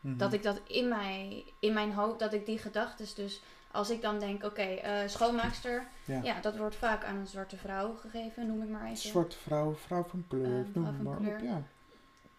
[0.00, 0.16] Mhm.
[0.16, 2.18] Dat ik dat in, mij, in mijn hoofd.
[2.18, 3.42] Dat ik die gedachten dus.
[3.70, 5.86] Als ik dan denk, oké, eh, schoonmaakster.
[6.04, 6.20] Ja.
[6.22, 6.40] Ja.
[6.40, 8.96] dat wordt vaak aan een zwarte vrouw gegeven, noem ik maar even.
[8.96, 11.36] Zwarte vrouw, vrouw van kleur, vrouw noem maar kleur.
[11.36, 11.42] op.
[11.44, 11.62] Ja.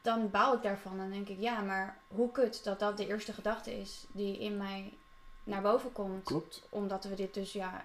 [0.04, 0.98] Dan baal ik daarvan.
[0.98, 4.58] Dan denk ik, ja, maar hoe kut dat dat de eerste gedachte is die in
[4.58, 4.94] mij
[5.44, 6.24] naar boven komt.
[6.24, 6.68] Klopt.
[6.70, 7.84] Omdat we dit dus, ja,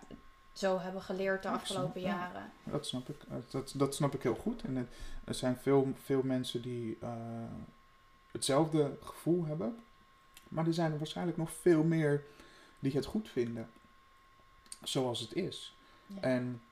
[0.52, 2.06] zo hebben geleerd de afgelopen ja.
[2.08, 2.52] jaren.
[2.64, 3.16] Dat snap ik.
[3.50, 4.62] Dat, dat snap ik heel goed.
[4.62, 4.88] En het-
[5.24, 7.10] er zijn veel, veel mensen die eh,
[8.32, 9.78] hetzelfde gevoel hebben.
[10.48, 12.24] Maar er zijn er waarschijnlijk nog veel meer
[12.78, 13.70] die het goed vinden.
[14.82, 15.76] Zoals het is.
[16.06, 16.20] Ja.
[16.20, 16.62] En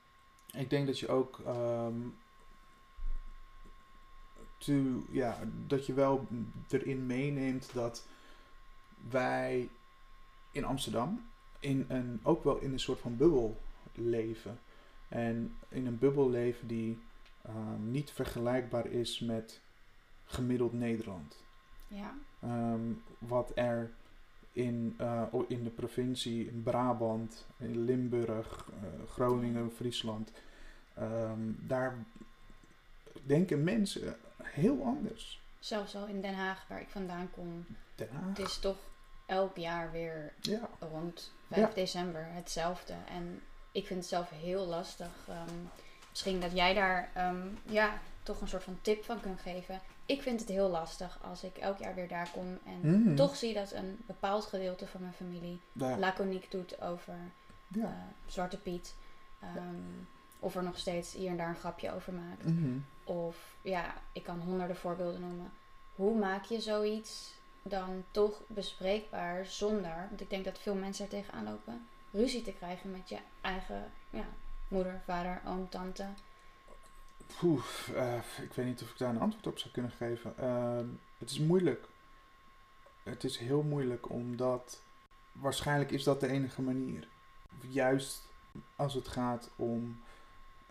[0.53, 1.41] ik denk dat je ook.
[1.47, 1.95] ehm,
[4.59, 6.27] to, ja, dat je wel
[6.69, 8.07] erin meeneemt dat
[9.11, 9.69] wij
[10.53, 11.25] in Amsterdam
[11.61, 13.61] in een, ook wel in een soort van bubbel
[13.95, 14.59] leven.
[15.09, 16.99] En in een bubbel leven die
[17.43, 19.61] ehm, niet vergelijkbaar is met
[20.25, 21.45] gemiddeld Nederland.
[21.89, 22.15] ja.
[22.41, 23.91] Ehm, wat er
[24.53, 30.33] in, eh, in de provincie, in Brabant, in Limburg, eh, Groningen, Friesland,
[30.95, 32.05] ehm, daar
[33.23, 34.17] denken mensen
[34.57, 35.41] heel anders.
[35.59, 38.29] Zelfs al in Den Haag, waar ik vandaan kom, Den Haag.
[38.29, 38.77] het is toch
[39.27, 42.95] elk jaar weer Ja, rond 5 december hetzelfde.
[43.09, 43.43] En
[43.73, 45.11] ik vind het zelf heel lastig.
[45.29, 45.55] ehm,
[46.11, 49.81] misschien dat jij daar ehm, ja, toch een soort van tip van kunt geven.
[50.07, 53.15] Ik vind het heel lastig als ik elk jaar weer daar kom en Mhm.
[53.15, 55.61] toch zie dat een bepaald gedeelte van mijn familie
[55.99, 57.15] laconiek doet over
[57.69, 57.85] ja.
[57.85, 57.91] eh,
[58.27, 58.95] Zwarte Piet.
[59.41, 59.75] Ehm,
[60.39, 62.45] Of er nog steeds hier en daar een grapje over maakt.
[62.45, 62.79] Mhm.
[63.07, 65.53] Of ja, ik kan honderden voorbeelden noemen.
[65.95, 71.11] Hoe maak je zoiets dan toch bespreekbaar zonder, want ik denk dat veel mensen er
[71.11, 74.27] tegenaan lopen, ruzie te krijgen met je eigen ja,
[74.69, 76.07] moeder, vader, oom, tante.
[77.39, 77.65] Poeh,
[77.95, 80.39] eh, ik weet niet of ik daar een antwoord op zou kunnen geven.
[80.39, 80.87] Ehm,
[81.19, 81.89] het is moeilijk.
[83.03, 84.83] Het is heel moeilijk omdat
[85.33, 87.09] waarschijnlijk is dat de enige manier.
[87.69, 88.29] Juist
[88.77, 90.01] als het gaat om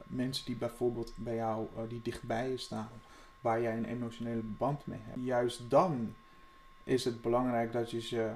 [0.04, 2.90] mensen die bijvoorbeeld bij jou, eh, die dichtbij je staan,
[3.42, 5.24] waar jij een emotionele band mee hebt.
[5.24, 6.16] Juist dan
[6.84, 8.34] is het belangrijk dat je ze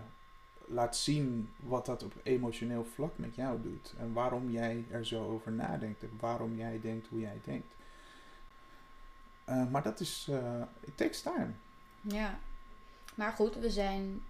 [0.65, 3.93] laat zien wat dat op emotioneel vlak met jou doet.
[3.97, 7.73] En waarom jij er zo over nadenkt en waarom jij denkt hoe jij denkt.
[9.43, 11.51] Eh, maar dat is, eh it takes time.
[12.01, 12.39] Ja,
[13.15, 14.23] maar goed, we zijn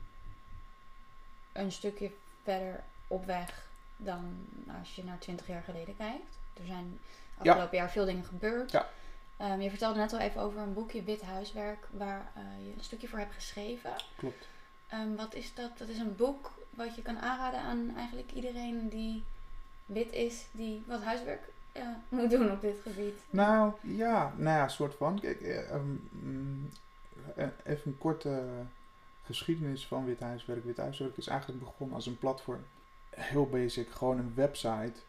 [1.52, 2.12] een stukje
[2.44, 4.48] verder op weg dan
[4.80, 6.39] als je naar 20 jaar geleden kijkt.
[6.60, 7.00] Er zijn
[7.38, 8.72] afgelopen jaar veel dingen gebeurd.
[8.72, 8.90] Ja.
[9.38, 12.84] Ehm, je vertelde net al even over een boekje Wit Huiswerk waar eh, je een
[12.84, 13.92] stukje voor hebt geschreven.
[14.18, 14.48] Klopt.
[14.88, 15.78] Ehm, wat is dat?
[15.78, 19.24] Dat is een boek wat je kan aanraden aan eigenlijk iedereen die
[19.86, 21.42] wit is, die wat huiswerk
[21.72, 23.16] eh, moet doen op dit gebied.
[23.30, 25.20] Nou, ja, nou ja, soort van.
[25.20, 26.70] Kijk, eh, ehm, mm,
[27.64, 28.44] even een korte
[29.24, 30.66] geschiedenis van Wit Huiswerk.
[30.66, 32.64] Wit Huiswerk is eigenlijk begonnen als een platform.
[33.10, 35.00] Heel basic, gewoon een website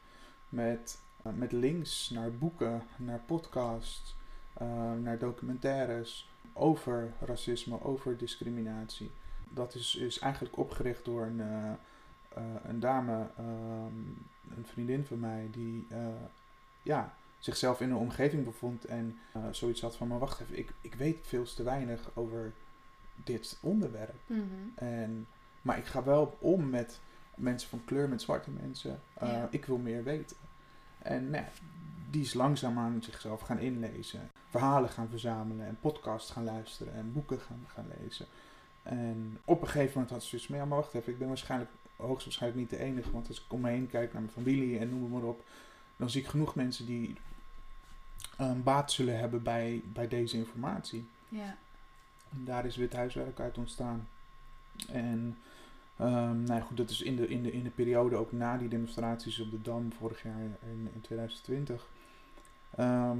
[0.48, 4.16] met, met links naar boeken, naar podcasts,
[4.52, 9.10] eh, naar documentaires over racisme, over discriminatie.
[9.48, 11.70] Dat is, is eigenlijk opgericht door een, eh,
[12.34, 13.98] eh, een dame, ehm,
[14.56, 15.98] een vriendin van mij, die eh,
[16.82, 20.72] ja, zichzelf in een omgeving bevond en eh, zoiets had van, maar wacht even, ik,
[20.80, 22.52] ik weet veel te weinig over
[23.14, 24.14] dit onderwerp.
[24.26, 24.44] Mhm.
[24.74, 25.26] En,
[25.62, 27.00] maar ik ga wel om met
[27.34, 29.00] mensen van kleur, met zwarte mensen.
[29.14, 29.48] Eh, Ja.
[29.50, 30.36] Ik wil meer weten.
[31.02, 31.44] En nou
[32.10, 34.30] die is langzaamaan zichzelf gaan inlezen.
[34.48, 38.26] Verhalen gaan verzamelen en podcasts gaan luisteren en boeken gaan, gaan lezen.
[38.82, 41.28] En op een gegeven moment had ze zoiets van, ja maar wacht even, ik ben
[41.28, 43.10] waarschijnlijk hoogstwaarschijnlijk niet de enige.
[43.10, 45.44] Want als ik om me heen kijk naar mijn familie en noem maar op,
[45.96, 47.16] dan zie ik genoeg mensen die
[48.36, 51.08] een baat zullen hebben bij, bij deze informatie.
[51.28, 51.56] Ja.
[52.30, 54.08] En daar is wit huiswerk uit ontstaan.
[54.88, 55.38] En
[56.00, 58.56] ehm, nou ja, goed, dat is in de, in, de, in de periode ook na
[58.56, 61.88] die demonstraties op de Dam vorig jaar in, in 2020.
[62.76, 63.18] ehm,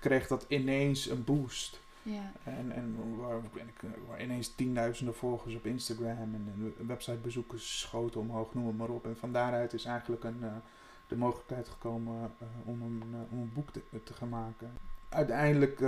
[0.00, 1.80] kreeg dat ineens een boost.
[2.02, 2.32] Ja.
[2.44, 8.20] En, en waar, ben ik, waar ineens tienduizenden volgers op Instagram en, en websitebezoekers schoten
[8.20, 9.06] omhoog, noem het maar op.
[9.06, 10.52] En van daaruit is eigenlijk een, eh,
[11.06, 14.72] de mogelijkheid gekomen eh, om, een, eh, om een boek te, te gaan maken.
[15.08, 15.80] Uiteindelijk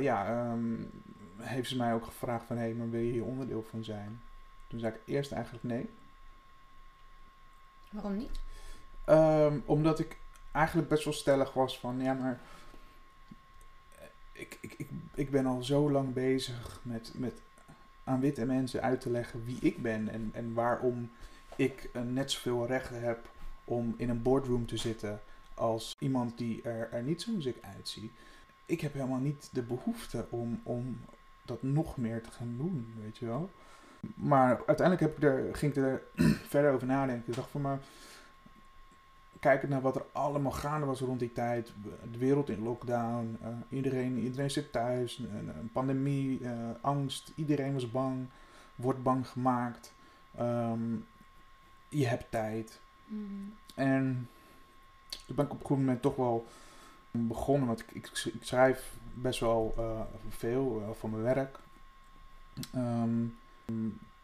[0.00, 0.74] ja, ehm,
[1.36, 4.20] heeft ze mij ook gevraagd van, hé, hey, maar wil je hier onderdeel van zijn?
[4.72, 5.90] Toen zei ik eerst eigenlijk nee.
[7.90, 8.40] Waarom niet?
[9.04, 10.16] Ehm, omdat ik
[10.52, 12.40] eigenlijk best wel stellig was van, ja, maar
[14.32, 17.40] ik, ik, ik, ik ben al zo lang bezig met, met
[18.04, 21.10] aan witte mensen uit te leggen wie ik ben en, en waarom
[21.56, 23.30] ik net zoveel rechten heb
[23.64, 25.20] om in een boardroom te zitten
[25.54, 28.10] als iemand die er, er niet zoals ik uitzie.
[28.66, 31.00] Ik heb helemaal niet de behoefte om, om
[31.44, 33.50] dat nog meer te gaan doen, weet je wel.
[34.14, 36.02] Maar uiteindelijk heb ik er, ging ik er
[36.52, 37.28] verder over nadenken.
[37.28, 37.78] Ik dacht van, maar
[39.40, 41.72] kijkend naar wat er allemaal gaande was rond die tijd.
[42.12, 43.38] De wereld in lockdown.
[43.42, 45.18] eh, iedereen, iedereen zit thuis.
[45.18, 47.32] Een, een pandemie, eh, angst.
[47.34, 48.26] Iedereen was bang.
[48.74, 49.92] Wordt bang gemaakt.
[50.36, 50.94] Ehm,
[51.88, 52.80] je hebt tijd.
[53.06, 53.24] Mhm.
[53.74, 54.28] En
[55.26, 56.46] toen ben ik op een goed moment toch wel
[57.10, 61.58] begonnen, want ik, ik, ik schrijf best wel uh, veel voor mijn werk.
[62.74, 63.36] Um,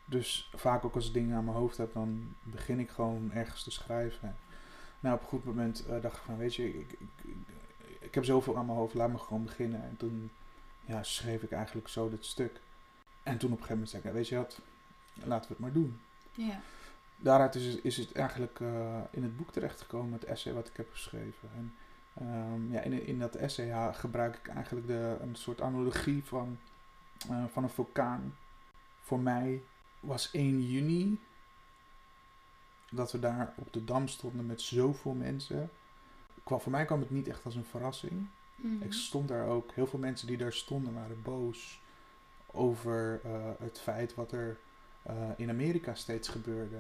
[0.05, 3.63] dus vaak ook als ik dingen aan mijn hoofd heb, dan begin ik gewoon ergens
[3.63, 4.37] te schrijven.
[5.01, 7.35] Nou, op een goed moment uh, dacht ik van, weet je, ik, ik,
[8.01, 9.83] ik, heb zoveel aan mijn hoofd, laat me gewoon beginnen.
[9.83, 10.31] En toen
[10.85, 12.61] ja, schreef ik eigenlijk zo dit stuk.
[13.23, 14.61] En toen op een gegeven moment zei ik, weet je wat,
[15.25, 16.01] laten we het maar doen.
[16.33, 16.61] Ja.
[17.17, 20.91] Daaruit is, is het eigenlijk uh, in het boek terechtgekomen, het essay wat ik heb
[20.91, 21.49] geschreven.
[21.57, 21.75] En
[22.23, 26.59] um, ja, in, in dat essay ja, gebruik ik eigenlijk de, een soort analogie van,
[27.31, 28.35] uh, van een vulkaan.
[29.09, 29.63] Voor mij
[30.01, 31.21] was 1 juni
[32.91, 35.71] dat we daar op de dam stonden met zoveel mensen.
[36.45, 38.29] Qua, voor mij kwam het niet echt als een verrassing.
[38.57, 38.83] Mhm.
[38.83, 39.73] Ik stond daar ook.
[39.75, 41.81] Heel veel mensen die daar stonden waren boos
[42.47, 44.59] over uh, het feit wat er
[45.11, 46.77] uh, in Amerika steeds gebeurde.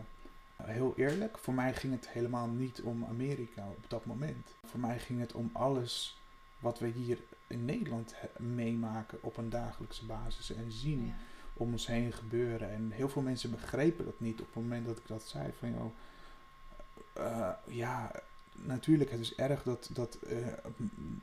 [0.60, 4.54] Uh, heel eerlijk, voor mij ging het helemaal niet om Amerika op dat moment.
[4.64, 6.20] Voor mij ging het om alles
[6.58, 11.06] wat we hier in Nederland meemaken op een dagelijkse basis en zien.
[11.06, 11.14] Ja.
[11.58, 12.70] Om ons heen gebeuren.
[12.70, 15.52] En heel veel mensen begrepen dat niet op het moment dat ik dat zei.
[15.58, 15.94] Van joh,
[17.18, 18.12] uh, ja,
[18.52, 20.46] natuurlijk, het is erg dat, dat uh,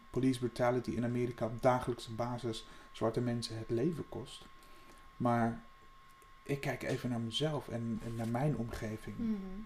[0.10, 4.46] police brutality in Amerika op dagelijkse basis zwarte mensen het leven kost.
[5.18, 5.64] Maar
[6.44, 9.18] ik kijk even naar mezelf en, en naar mijn omgeving.
[9.18, 9.66] Mm -hmm.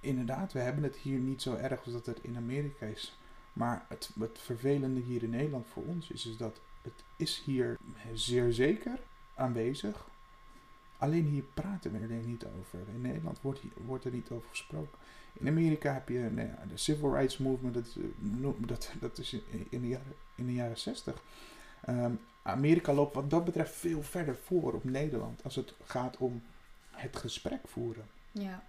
[0.00, 3.18] Inderdaad, we hebben het hier niet zo erg als dat het in Amerika is.
[3.52, 7.78] Maar het, het vervelende hier in Nederland voor ons is, is dat het is hier
[8.14, 8.98] zeer zeker
[9.34, 10.10] aanwezig.
[10.98, 12.78] Alleen hier praten we er niet over.
[12.94, 14.98] In Nederland wordt, hier, wordt er niet over gesproken.
[15.32, 17.96] In Amerika heb je nou ja, de Civil Rights Movement, dat,
[18.66, 19.32] dat, dat is
[19.68, 21.22] in de jaren, in de jaren 60.
[21.88, 26.42] Um, Amerika loopt wat dat betreft veel verder voor op Nederland als het gaat om
[26.90, 28.06] het gesprek voeren.
[28.32, 28.62] Ja.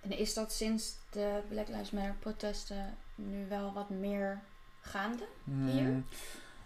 [0.00, 4.42] En is dat sinds de Black Lives Matter protesten nu wel wat meer
[4.80, 5.82] gaande hier?
[5.82, 6.04] Mm,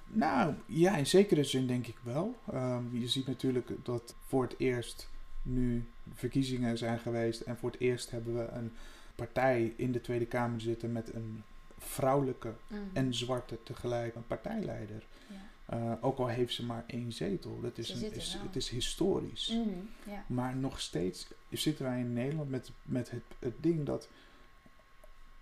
[0.09, 2.39] nou, ja, in zekere zin denk ik wel.
[2.55, 5.09] Um, je ziet natuurlijk dat voor het eerst
[5.43, 5.85] nu
[6.15, 8.73] verkiezingen zijn geweest en voor het eerst hebben we een
[9.15, 11.43] partij in de Tweede Kamer zitten met een
[11.79, 12.91] vrouwelijke mm.
[12.93, 15.07] en zwarte tegelijk een partijleider.
[15.27, 15.37] Ja.
[15.75, 17.61] Uh, ook al heeft ze maar één zetel.
[17.61, 19.51] Dat is, een, is, het is historisch.
[19.53, 20.25] Mm, ja.
[20.27, 24.09] Maar nog steeds zitten wij in Nederland met, met het, het ding dat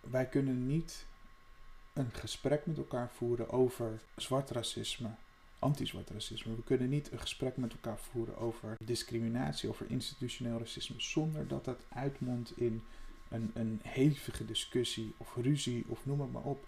[0.00, 1.06] wij kunnen niet
[1.96, 5.08] een gesprek met elkaar voeren over zwart racisme,
[5.58, 6.56] anti-zwart racisme.
[6.56, 11.64] We kunnen niet een gesprek met elkaar voeren over discriminatie, over institutioneel racisme, zonder dat
[11.64, 12.82] dat uitmondt in
[13.28, 16.64] een, een hevige discussie of ruzie of noem het maar op.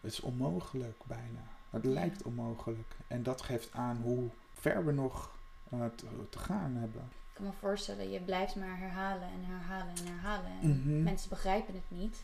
[0.00, 1.42] Het is onmogelijk bijna.
[1.70, 2.96] Het lijkt onmogelijk.
[3.06, 5.30] En dat geeft aan hoe ver we nog
[5.74, 7.00] uh, te, te gaan hebben.
[7.02, 10.50] Ik kan me voorstellen, je blijft maar herhalen en herhalen en herhalen.
[10.62, 11.02] En Mhm.
[11.02, 12.22] mensen begrijpen het niet.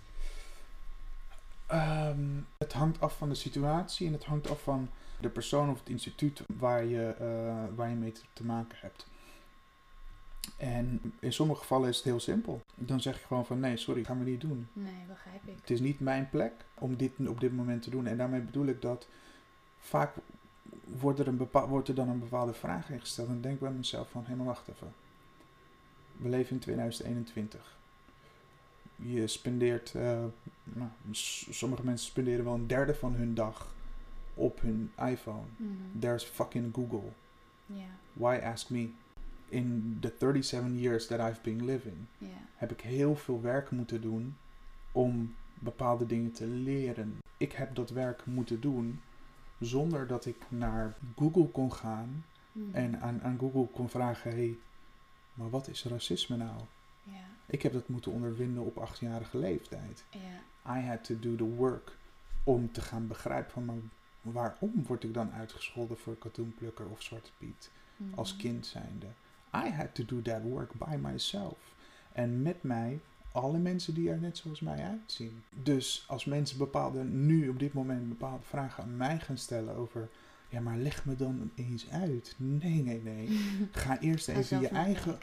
[1.73, 4.89] Um, het hangt af van de situatie en het hangt af van
[5.21, 9.07] de persoon of het instituut waar je, uh, waar je mee te, maken hebt.
[10.57, 12.61] En in sommige gevallen is het heel simpel.
[12.75, 14.69] Dan zeg je gewoon van nee, sorry, gaan we niet doen.
[14.73, 15.57] Nee, begrijp ik.
[15.61, 18.07] Het is niet mijn plek om dit op dit moment te doen.
[18.07, 19.09] En daarmee bedoel ik dat
[19.79, 20.15] vaak
[20.85, 23.27] wordt er, een bepaal, wordt er dan een bepaalde vraag ingesteld.
[23.27, 24.93] En dan denk ik bij mezelf van, hé maar wacht even.
[26.17, 27.77] We leven in 2021.
[28.97, 30.25] Je spendeert, uh,
[30.63, 30.91] nou,
[31.51, 33.75] sommige mensen spenderen wel een derde van hun dag
[34.35, 35.47] op hun iPhone.
[35.57, 37.13] Mm There's fucking Google.
[38.13, 38.89] Why ask me?
[39.49, 41.97] In the 37 years that I've been living,
[42.57, 44.37] heb ik heel veel werk moeten doen
[44.93, 47.19] om bepaalde dingen te leren.
[47.37, 49.01] Ik heb dat werk moeten doen
[49.61, 52.75] zonder dat ik naar Google kon gaan Mhm.
[52.75, 54.57] en aan, aan Google kon vragen: hé, hey,
[55.35, 56.61] maar wat is racisme nou?
[57.05, 57.13] Ja,
[57.47, 60.05] Ik heb dat moeten ondervinden op achtjarige leeftijd.
[60.11, 60.77] ja.
[60.79, 61.97] I had to do the work
[62.45, 63.77] om te gaan begrijpen van maar
[64.21, 68.15] waarom word ik dan uitgescholden voor katoenplukker of zwarte piet Mhm.
[68.19, 69.07] als kind zijnde.
[69.55, 71.59] I had to do that work by myself.
[72.13, 73.01] En met mij
[73.33, 75.43] alle mensen die er net zoals mij uitzien.
[75.51, 80.09] Dus als mensen bepaalde, nu op dit moment bepaalde vragen aan mij gaan stellen over,
[80.49, 82.35] ja maar leg me dan eens uit.
[82.39, 83.29] Nee, nee, nee.
[83.73, 85.19] Ga eerst even je eigen.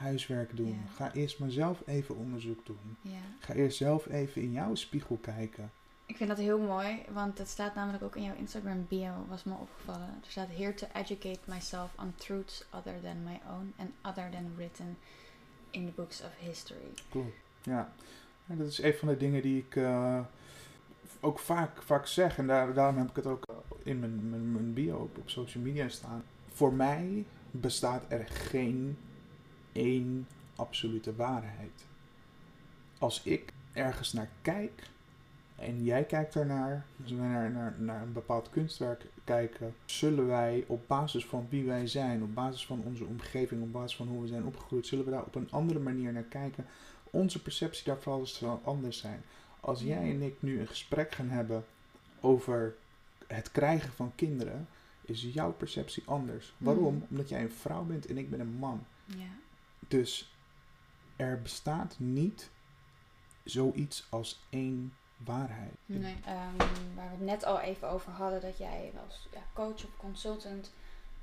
[0.00, 0.68] Huiswerk doen.
[0.68, 0.90] Ja.
[0.94, 2.96] Ga eerst maar zelf even onderzoek doen.
[3.00, 3.18] Ja.
[3.38, 5.70] Ga eerst zelf even in jouw spiegel kijken.
[6.06, 9.44] Ik vind dat heel mooi, want het staat namelijk ook in jouw Instagram bio, was
[9.44, 10.08] me opgevallen.
[10.08, 14.52] Er staat here to educate myself on truths other than my own and other than
[14.56, 14.96] written
[15.70, 16.92] in the books of history.
[17.08, 17.34] Klopt.
[17.62, 17.92] Ja.
[18.46, 20.20] En dat is een van de dingen die ik uh,
[21.20, 22.38] ook vaak, vaak zeg.
[22.38, 23.44] En daar, daarom heb ik het ook
[23.82, 26.24] in mijn, mijn, mijn bio op, op social media staan.
[26.52, 28.98] Voor mij bestaat er geen
[29.72, 31.86] één absolute waarheid.
[32.98, 34.90] als ik ergens naar kijk
[35.56, 40.64] en jij kijkt ernaar, als we naar, naar, naar een bepaald kunstwerk kijken, zullen wij
[40.66, 44.20] op basis van wie wij zijn, op basis van onze omgeving, op basis van hoe
[44.20, 46.66] we zijn opgegroeid, zullen we daar op een andere manier naar kijken.
[47.10, 49.22] Onze perceptie daarvan zal anders zijn.
[49.60, 51.64] Als jij en ik nu een gesprek gaan hebben
[52.20, 52.74] over
[53.26, 54.68] het krijgen van kinderen,
[55.00, 56.54] is jouw perceptie anders.
[56.58, 56.94] Waarom?
[56.94, 57.04] Mhm.
[57.10, 58.84] Omdat jij een vrouw bent en ik ben een man.
[59.06, 59.38] Ja.
[59.90, 60.34] Dus
[61.16, 62.50] er bestaat niet
[63.44, 65.74] zoiets als één waarheid.
[65.86, 66.16] Nee.
[66.24, 66.56] Ehm,
[66.94, 70.72] waar we het net al even over hadden, dat jij als ja, coach of consultant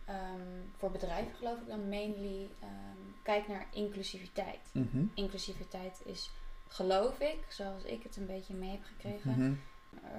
[0.05, 0.41] ehm,
[0.77, 4.69] voor bedrijven, geloof ik dan mainly, ehm, kijkt naar inclusiviteit.
[4.73, 5.05] Mhm.
[5.13, 6.29] Inclusiviteit is,
[6.67, 9.53] geloof ik, zoals ik het een beetje mee heb gekregen, Mhm.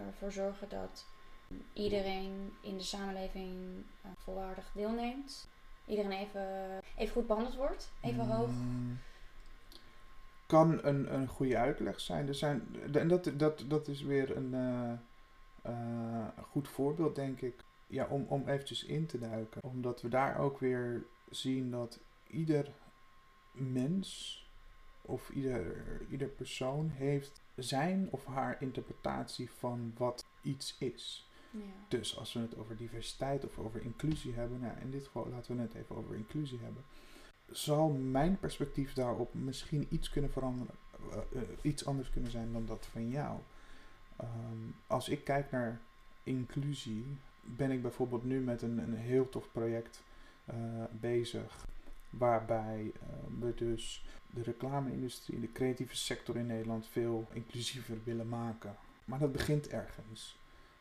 [0.07, 1.07] ervoor zorgen dat
[1.73, 5.49] iedereen in de samenleving eh, volwaardig deelneemt.
[5.89, 6.47] Iedereen even,
[6.97, 8.51] even goed behandeld wordt, even hoog.
[8.51, 8.99] Mm.
[10.47, 12.29] Kan een, een goede uitleg zijn.
[12.29, 14.93] Er zijn en dat, dat, dat is weer een eh,
[15.63, 17.55] eh, goed voorbeeld, denk ik.
[17.87, 19.63] Ja, om, om eventjes in te duiken.
[19.63, 22.73] Omdat we daar ook weer zien dat ieder
[23.53, 24.37] mens
[25.03, 31.28] of ieder, ieder persoon heeft zijn of haar interpretatie van wat iets is.
[31.89, 35.57] Dus als we het over diversiteit of over inclusie hebben, nou in dit geval laten
[35.57, 36.85] we het even over inclusie hebben,
[37.51, 40.75] zal mijn perspectief daarop misschien iets kunnen veranderen,
[41.11, 43.39] eh, eh, iets anders kunnen zijn dan dat van jou.
[44.17, 45.81] Ehm, als ik kijk naar
[46.23, 47.05] inclusie,
[47.57, 50.03] ben ik bijvoorbeeld nu met een, een heel tof project
[50.45, 50.55] eh,
[50.91, 51.67] bezig,
[52.11, 53.09] waarbij eh,
[53.41, 58.77] we dus de reclame-industrie, de creatieve sector in Nederland veel inclusiever willen maken.
[59.05, 60.39] Maar dat begint ergens.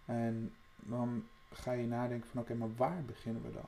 [0.07, 3.67] En dan ga je nadenken van oké, maar waar beginnen we dan?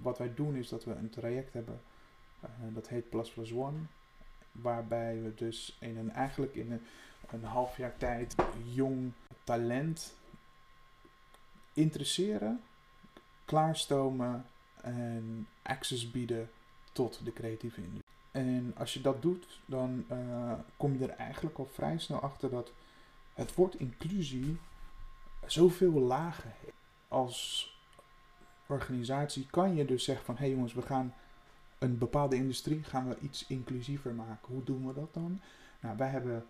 [0.00, 1.80] Wat wij doen is dat we een traject hebben,
[2.40, 3.78] eh, dat heet Plus Plus One.
[4.52, 6.82] Waarbij we dus in een, eigenlijk in een,
[7.30, 9.12] een half jaar tijd jong
[9.44, 10.14] talent
[11.72, 12.60] interesseren,
[13.44, 14.44] klaarstomen
[14.82, 16.50] en access bieden
[16.92, 18.12] tot de creatieve industrie.
[18.30, 22.50] En als je dat doet, dan eh, kom je er eigenlijk al vrij snel achter
[22.50, 22.72] dat
[23.34, 24.58] het woord inclusie
[25.46, 26.52] zoveel lagen.
[27.08, 27.68] Als
[28.66, 31.14] organisatie kan je dus zeggen van hé hey jongens, we gaan
[31.78, 34.52] een bepaalde industrie gaan we iets inclusiever maken.
[34.54, 35.40] Hoe doen we dat dan?
[35.80, 36.46] Nou, wij hebben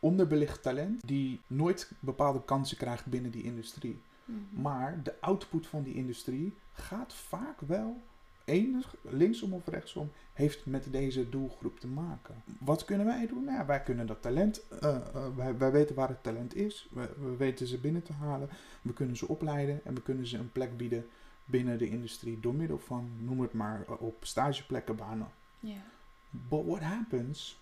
[0.00, 4.00] onderbelicht talent die nooit bepaalde kansen krijgt binnen die industrie.
[4.24, 4.60] Mhm.
[4.62, 8.00] Maar de output van die industrie gaat vaak wel,
[8.48, 12.42] enig, linksom of rechtsom, heeft met deze doelgroep te maken.
[12.58, 13.44] Wat kunnen wij doen?
[13.44, 16.88] Nou, ja, wij kunnen dat talent, eh, eh, wij, wij weten waar het talent is,
[16.92, 18.48] we, we weten ze binnen te halen,
[18.82, 21.06] we kunnen ze opleiden en we kunnen ze een plek bieden
[21.44, 25.28] binnen de industrie door middel van, noem het maar, eh, op stageplekken, banen.
[25.60, 25.82] Ja.
[26.30, 27.60] But what happens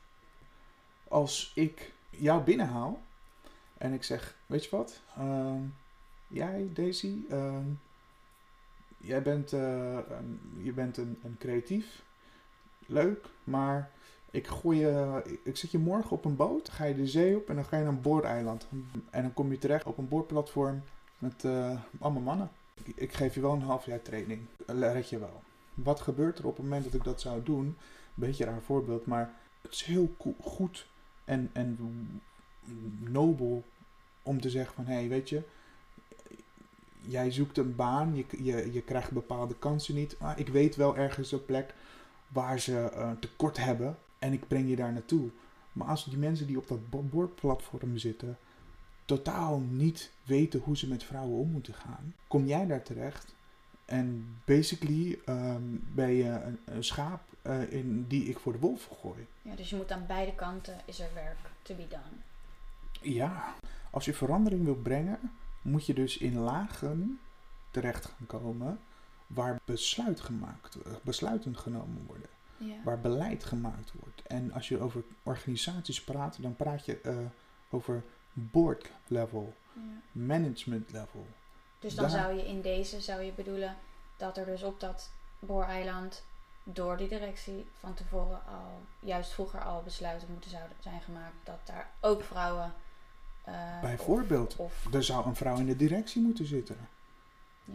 [1.08, 3.02] als ik jou binnenhaal
[3.78, 5.60] en ik zeg, weet je wat, Ehm,
[6.28, 7.68] jij Daisy, ehm,
[8.96, 9.98] jij bent, eh,
[10.58, 12.02] je bent een, een creatief,
[12.86, 13.90] leuk, maar
[14.30, 17.48] ik gooi je, ik- zet je morgen op een boot, ga je de zee op
[17.48, 18.66] en dan ga je naar een boordeiland.
[19.10, 20.82] En dan kom je terecht op een boordplatform
[21.18, 22.50] met eh, allemaal mannen.
[22.94, 25.42] Ik, geef je wel een half jaar training, red je wel.
[25.74, 27.64] Wat gebeurt er op het moment dat ik dat zou doen?
[27.66, 27.76] Een
[28.14, 29.32] beetje raar voorbeeld, maar
[29.62, 30.88] het is heel goed
[31.24, 31.78] en, en
[33.00, 33.64] nobel
[34.22, 35.42] om te zeggen van, hé, hey, weet je,
[37.08, 40.96] jij zoekt een baan, je, je, je krijgt bepaalde kansen niet, maar ik weet wel
[40.96, 41.74] ergens een plek
[42.28, 45.30] waar ze eh, tekort hebben en ik breng je daar naartoe.
[45.72, 48.38] Maar als die mensen die op dat bo- boordplatform zitten
[49.04, 53.34] totaal niet weten hoe ze met vrouwen om moeten gaan, kom jij daar terecht
[53.84, 55.62] en basically ehm,
[55.94, 59.26] ben je een, een schaap eh, in, die ik voor de wolf gooi.
[59.42, 62.16] ja, dus je moet aan beide kanten is er werk to be done.
[63.14, 63.54] Ja,
[63.90, 65.18] als je verandering wil brengen,
[65.66, 67.20] moet je dus in lagen
[67.70, 68.80] terecht gaan komen
[69.26, 72.74] waar besluit gemaakt, eh, besluiten genomen worden, Ja.
[72.84, 74.22] waar beleid gemaakt wordt.
[74.22, 77.16] En als je over organisaties praat, dan praat je eh,
[77.70, 78.02] over
[78.32, 79.80] board level, Ja.
[80.12, 81.26] management level.
[81.78, 83.76] Dus dan Daar- zou je in deze zou je bedoelen
[84.16, 86.24] dat er dus op dat booreiland
[86.64, 91.58] door die directie van tevoren al, juist vroeger al besluiten moeten zouden zijn gemaakt dat
[91.64, 92.72] daar ook vrouwen.
[93.46, 94.56] Eh, Bijvoorbeeld.
[94.56, 96.76] Of, of Er zou een vrouw in de directie moeten zitten.
[97.64, 97.74] ja,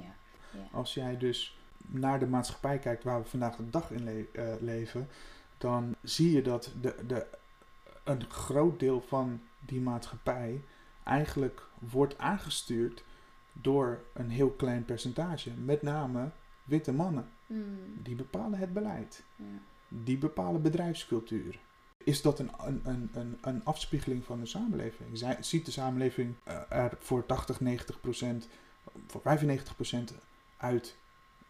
[0.51, 0.67] ja.
[0.71, 1.57] Als jij dus
[1.87, 5.07] naar de maatschappij kijkt waar we vandaag de dag in le- eh, leven,
[5.57, 7.27] dan zie je dat de, de,
[8.03, 10.61] een groot deel van die maatschappij
[11.03, 13.03] eigenlijk wordt aangestuurd
[13.53, 15.51] door een heel klein percentage.
[15.51, 16.29] Met name
[16.63, 17.29] witte mannen.
[17.47, 19.23] Hmm, Die bepalen het beleid.
[19.35, 19.45] ja.
[19.87, 21.59] Die bepalen bedrijfscultuur.
[22.03, 25.17] Is dat een, een, een, een, een afspiegeling van de samenleving.
[25.17, 28.47] Zij, ziet de samenleving eh, er voor 80, 90 procent,
[29.07, 30.13] voor 95 procent
[30.57, 30.95] uit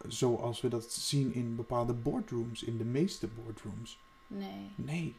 [0.08, 3.98] zoals we dat zien in bepaalde boardrooms, in de meeste boardrooms?
[4.26, 4.72] Nee.
[4.74, 5.16] Nee,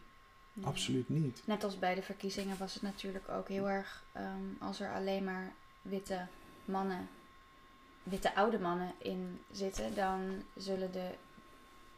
[0.53, 0.65] nee.
[0.65, 1.41] absoluut niet.
[1.45, 5.23] Net als bij de verkiezingen was het natuurlijk ook heel erg ehm, als er alleen
[5.23, 6.27] maar witte
[6.65, 7.09] mannen,
[8.03, 11.09] witte oude mannen in zitten, dan zullen de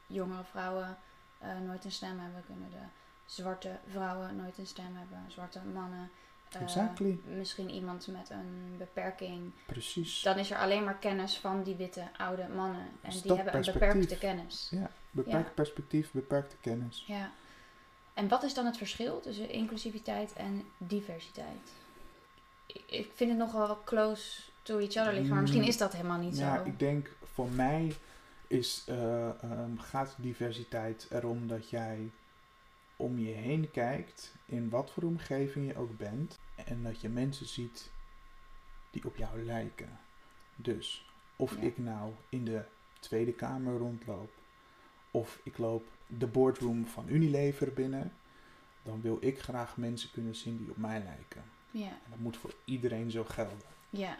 [0.08, 0.98] jongere vrouwen
[1.38, 2.44] eh, nooit een stem hebben.
[2.46, 2.86] Kunnen de
[3.26, 6.10] zwarte vrouwen nooit een stem hebben, zwarte mannen.
[6.52, 7.20] eh, Exactly.
[7.38, 9.52] Misschien iemand met een beperking.
[9.66, 10.22] Precies.
[10.22, 12.88] Dan is er alleen maar kennis van die witte oude mannen.
[13.02, 14.68] En die hebben een beperkte kennis.
[14.72, 15.54] Ja, beperkt Ja.
[15.54, 17.04] perspectief, beperkte kennis.
[17.08, 17.32] Ja.
[18.14, 21.72] En wat is dan het verschil tussen inclusiviteit en diversiteit?
[22.88, 26.20] Ik- vind het nogal close to each other liggen, maar misschien Mm, is dat helemaal
[26.20, 26.64] niet ja, zo.
[26.64, 27.96] ik denk voor mij
[28.48, 32.12] is, eh, ehm, gaat diversiteit erom dat jij
[32.96, 37.46] om je heen kijkt, in wat voor omgeving je ook bent, en dat je mensen
[37.46, 37.92] ziet
[38.90, 40.00] die op jou lijken.
[40.56, 41.62] Dus of Ja.
[41.62, 42.64] ik nou in de
[43.00, 44.32] Tweede Kamer rondloop,
[45.12, 48.14] of ik loop de boardroom van Unilever binnen,
[48.84, 51.44] dan wil ik graag mensen kunnen zien die op mij lijken.
[51.72, 54.18] Ja, En dat moet voor iedereen zo gelden ja,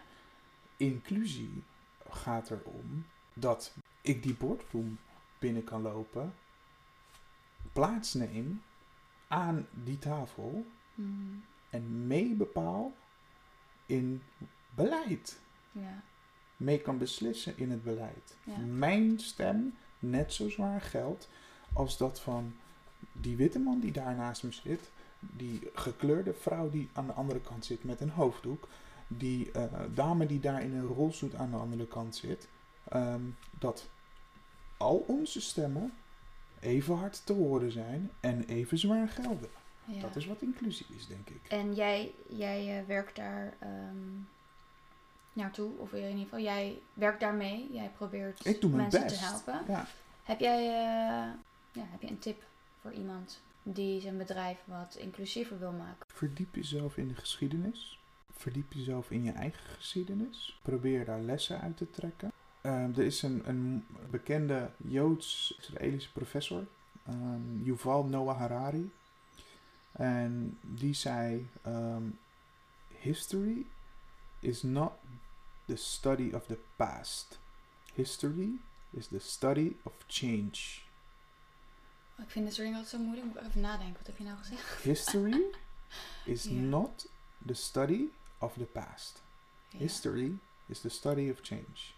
[0.76, 1.62] inclusie
[2.08, 4.98] gaat erom dat ik die boardroom
[5.38, 6.34] binnen kan lopen,
[7.76, 8.62] plaatsneem
[9.28, 12.92] aan die tafel mm, en mee bepaal
[13.86, 14.22] in
[14.74, 15.38] beleid.
[15.72, 16.02] ja,
[16.56, 18.36] Mee kan beslissen in het beleid.
[18.44, 18.56] Ja.
[18.56, 21.28] Mijn stem net zo zwaar geldt
[21.72, 22.54] als dat van
[23.12, 27.40] die witte man die daar naast me zit, die gekleurde vrouw die aan de andere
[27.40, 28.68] kant zit met een hoofddoek,
[29.08, 29.64] die eh,
[29.94, 32.48] dame die daar in een rolstoel aan de andere kant zit,
[32.88, 33.22] ehm,
[33.58, 33.88] dat
[34.76, 35.92] al onze stemmen
[36.60, 39.48] even hard te horen zijn en even zwaar gelden.
[39.84, 40.00] ja.
[40.00, 41.40] Dat is wat inclusie is, denk ik.
[41.48, 43.96] En jij, jij eh, werkt daar ehm,
[45.32, 47.68] naartoe, of in ieder geval, jij werkt daarmee.
[47.72, 49.14] Jij probeert Ik doe mijn mensen best.
[49.18, 49.72] te helpen.
[49.72, 49.86] Ja.
[50.22, 51.32] Heb jij eh,
[51.72, 52.42] ja, heb je een tip
[52.80, 56.06] voor iemand die zijn bedrijf wat inclusiever wil maken?
[56.14, 58.00] Verdiep jezelf in de geschiedenis.
[58.36, 60.58] Verdiep jezelf in je eigen geschiedenis.
[60.62, 62.32] Probeer daar lessen uit te trekken.
[62.66, 66.66] Ehm, er is een, een bekende Joods-Israëlische professor,
[67.04, 68.92] ehm, Yuval Noah Harari.
[69.92, 72.02] En die zei: ehm,
[72.88, 73.66] History
[74.40, 74.92] is not
[75.64, 77.38] the study of the past.
[77.94, 78.60] History
[78.90, 80.80] is the study of change.
[82.18, 83.26] Oh, Ik vind dit soort dingen altijd zo moeilijk.
[83.26, 83.96] Moet ik even nadenken.
[83.96, 84.82] Wat heb je nou gezegd?
[84.82, 85.42] History
[86.34, 87.08] is not
[87.46, 88.08] the study
[88.38, 89.22] of the past.
[89.76, 91.95] History is the study of change.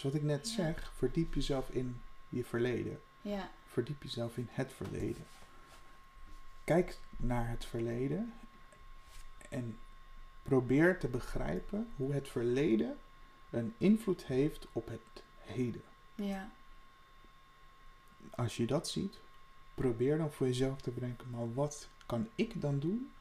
[0.00, 0.54] Dus wat ik net Ja.
[0.54, 3.00] zeg, verdiep jezelf in je verleden.
[3.20, 5.26] Ja, Verdiep jezelf in het verleden.
[6.64, 8.32] Kijk naar het verleden
[9.48, 9.78] en
[10.42, 12.98] probeer te begrijpen hoe het verleden
[13.50, 15.82] een invloed heeft op het heden.
[16.14, 16.50] ja,
[18.30, 19.18] Als je dat ziet,
[19.74, 23.12] probeer dan voor jezelf te bedenken, maar wat kan ik dan doen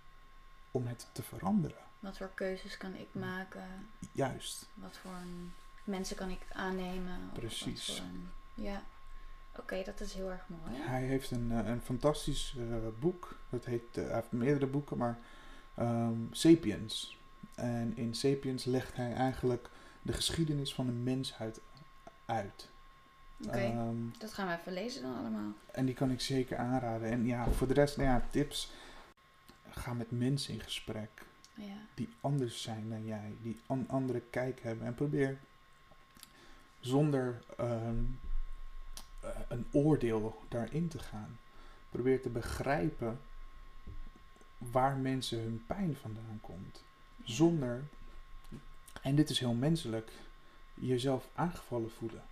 [0.71, 1.77] om het te veranderen?
[1.99, 3.89] wat voor keuzes kan ik maken?
[4.11, 4.69] Juist.
[4.73, 5.53] Wat voor een
[5.83, 7.19] mensen kan ik aannemen?
[7.33, 8.03] Precies.
[8.53, 8.83] ja,
[9.57, 10.81] oké, dat is heel erg mooi.
[10.81, 13.37] Hij heeft een, eh, een fantastisch eh, boek.
[13.49, 15.19] Dat heet, eh, hij heeft meerdere boeken, maar
[15.75, 17.17] ehm, Sapiens.
[17.55, 19.69] En in Sapiens legt hij eigenlijk
[20.01, 21.59] de geschiedenis van de mensheid
[22.25, 22.69] uit.
[23.47, 25.51] Oké, Ehm, dat gaan we even lezen dan allemaal.
[25.71, 27.09] en die kan ik zeker aanraden.
[27.09, 28.71] En ja, voor de rest, nou ja, tips.
[29.69, 31.09] Ga met mensen in gesprek
[31.53, 34.87] Ja, die anders zijn dan jij, die een andere kijk hebben.
[34.87, 35.39] En probeer
[36.79, 38.03] zonder ehm,
[39.19, 41.37] eh, een oordeel daarin te gaan.
[41.89, 43.19] Probeer te begrijpen
[44.57, 46.83] waar mensen hun pijn vandaan komt.
[47.23, 47.83] Zonder,
[49.01, 50.11] en dit is heel menselijk,
[50.73, 52.23] jezelf aangevallen voelen.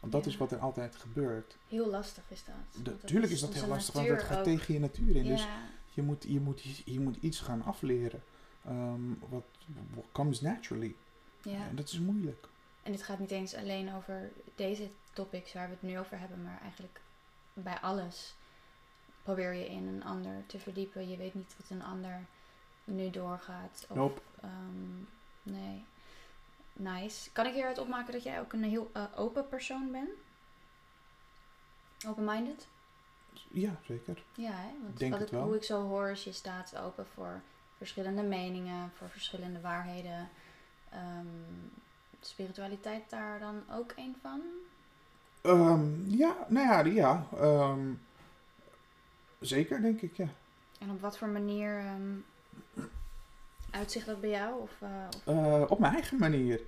[0.00, 0.30] Want dat Ja.
[0.30, 1.56] is wat er altijd gebeurt.
[1.68, 2.84] heel lastig is dat.
[3.02, 4.44] Natuurlijk is dat heel lastig, want het gaat ook.
[4.44, 5.24] tegen je natuur in.
[5.24, 5.46] Dus
[5.94, 8.22] je moet, je moet, je moet iets gaan afleren.
[8.64, 9.44] ehm, wat,
[9.94, 10.94] what comes naturally.
[11.42, 11.68] ja.
[11.68, 12.48] En dat is moeilijk.
[12.84, 16.42] En dit gaat niet eens alleen over deze topics waar we het nu over hebben,
[16.42, 17.00] maar eigenlijk
[17.52, 18.34] bij alles
[19.22, 21.08] probeer je in een ander te verdiepen.
[21.08, 22.20] Je weet niet wat een ander
[22.84, 23.86] nu doorgaat.
[23.88, 24.20] Of, Nope.
[24.40, 24.98] ehm,
[25.42, 25.84] nee.
[26.72, 27.30] Nice.
[27.32, 30.10] Kan ik hieruit opmaken dat jij ook een heel eh, open persoon bent?
[32.06, 32.66] Open-minded?
[33.50, 34.22] Ja, zeker.
[34.34, 34.70] Ja, hè?
[34.82, 37.42] Want Denk wat het hoe ik zo hoor is je staat open voor
[37.76, 40.28] verschillende meningen, voor verschillende waarheden.
[40.90, 41.26] Ehm,
[42.26, 44.40] spiritualiteit daar dan ook een van?
[45.42, 47.26] Ehm, ja, nou ja, ja.
[47.40, 47.80] ehm,
[49.40, 50.28] Zeker, denk ik, ja.
[50.80, 52.86] En op wat voor manier ehm,
[53.70, 54.60] uitzicht dat bij jou?
[54.60, 56.60] Of, eh, of- Eh, op mijn eigen manier.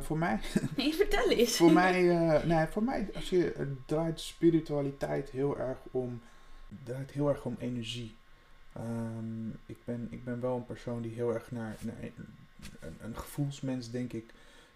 [0.00, 0.40] Voor mij
[0.76, 1.56] Nee, vertel eens.
[1.56, 6.20] Voor mij, eh, nee, voor mij als je, draait spiritualiteit heel erg om,
[6.84, 8.16] draait heel erg om energie.
[9.66, 11.94] Ik, ben, ik ben wel een persoon die heel erg naar, naar
[12.80, 14.32] een, een gevoelsmens, denk ik,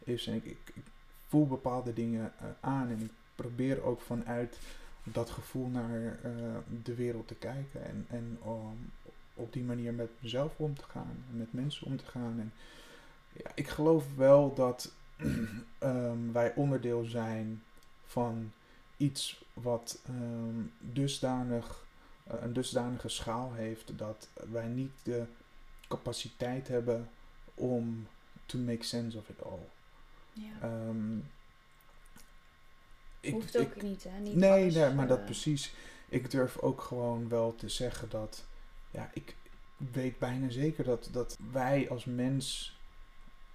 [0.07, 0.26] is.
[0.26, 0.84] En ik, ik,
[1.28, 4.59] voel bepaalde dingen eh, aan en ik probeer ook vanuit
[5.04, 6.30] dat gevoel naar eh,
[6.82, 7.84] de wereld te kijken.
[7.84, 8.38] En, en
[9.36, 12.40] op die manier met mezelf om te gaan, en met mensen om te gaan.
[12.40, 12.52] En
[13.32, 14.92] ja, ik geloof wel dat
[15.78, 17.62] ehm, wij onderdeel zijn
[18.07, 18.52] van
[18.96, 21.86] iets wat ehm, dusdanig,
[22.24, 25.24] eh, een dusdanige schaal heeft dat wij niet de
[25.88, 27.09] capaciteit hebben
[27.54, 28.07] om
[28.46, 29.68] to make sense of it all.
[30.37, 30.61] Ja.
[30.61, 31.18] Ehm,
[33.20, 34.18] ik, Hoeft ik, ook niet, hè?
[34.18, 35.74] Niet nee, alles, nee, maar dat eh, precies.
[36.09, 38.47] Ik durf ook gewoon wel te zeggen dat,
[38.91, 39.37] ja, ik
[39.76, 42.78] weet bijna zeker dat, dat wij als mens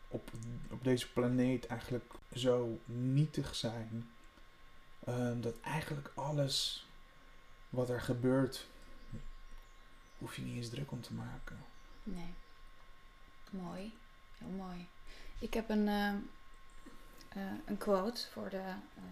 [0.07, 0.31] op,
[0.71, 4.09] op deze planeet eigenlijk zo nietig zijn.
[5.05, 6.87] ehm, dat eigenlijk alles
[7.69, 8.67] wat er gebeurt,
[10.17, 11.57] hoef je niet eens druk om te maken.
[12.03, 12.33] Nee.
[13.49, 13.93] Mooi.
[14.37, 14.87] Heel mooi.
[15.39, 16.15] Ik heb een, ehm,
[17.35, 19.03] eh, een quote voor de, eh,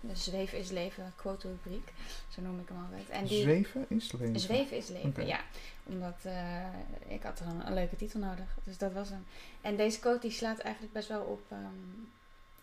[0.00, 1.92] de Zweven is Leven quote rubriek.
[2.28, 3.08] Zo noem ik hem altijd.
[3.08, 4.40] En die, Zweven is leven.
[4.40, 5.40] Zweven is leven, ja.
[5.84, 6.66] Omdat eh,
[7.08, 8.56] ik had er een, een leuke titel nodig.
[8.64, 9.24] Dus dat was hem.
[9.60, 12.04] En deze quote die slaat eigenlijk best wel op ehm,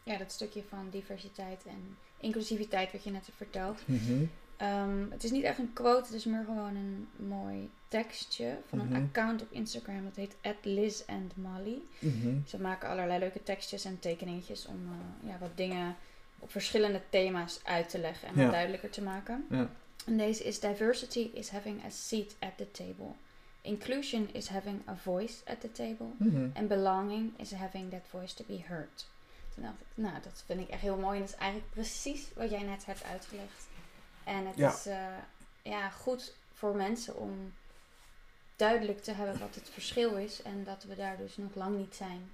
[0.04, 3.82] ja, dat stukje van diversiteit en inclusiviteit wat je net hebt verteld.
[3.86, 4.26] Mhm.
[4.64, 8.80] Ehm, het is niet echt een quote, het is meer gewoon een mooi tekstje van
[8.80, 9.03] een Mhm.
[9.03, 10.03] account op Instagram.
[10.03, 11.82] Dat heet Liz and Molly.
[11.99, 12.38] Mhm.
[12.47, 15.95] Ze maken allerlei leuke tekstjes en tekeningetjes om eh, ja, wat dingen
[16.39, 19.45] op verschillende thema's uit te leggen en wat duidelijker te maken.
[19.49, 19.70] Ja.
[20.05, 23.11] En deze is diversity is having a seat at the table.
[23.61, 26.07] Inclusion is having a voice at the table.
[26.18, 26.47] Mhm.
[26.53, 29.07] En belonging is having that voice to be heard.
[29.53, 31.16] Toen dacht ik, nou, dat vind ik echt heel mooi.
[31.16, 33.68] En dat is eigenlijk precies wat jij net hebt uitgelegd.
[34.24, 34.74] En het Ja.
[34.74, 35.07] is eh,
[35.61, 37.53] ja, goed voor mensen om
[38.55, 40.41] duidelijk te hebben wat het verschil is.
[40.41, 42.32] En dat we daar dus nog lang niet zijn.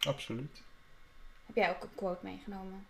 [0.00, 0.62] Absoluut.
[1.46, 2.86] Heb jij ook een quote meegenomen?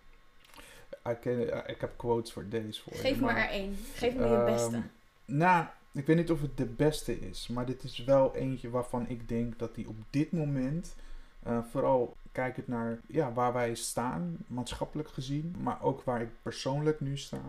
[1.05, 1.25] Ik,
[1.67, 3.77] ik heb quotes voor deze voor Geef maar er één.
[3.95, 4.81] Geef me je Ehm, beste.
[5.25, 9.07] Nou, ik weet niet of het de beste is, maar dit is wel eentje waarvan
[9.09, 10.95] ik denk dat die op dit moment,
[11.43, 16.99] eh, vooral kijkend naar ja, waar wij staan, maatschappelijk gezien, maar ook waar ik persoonlijk
[16.99, 17.41] nu sta,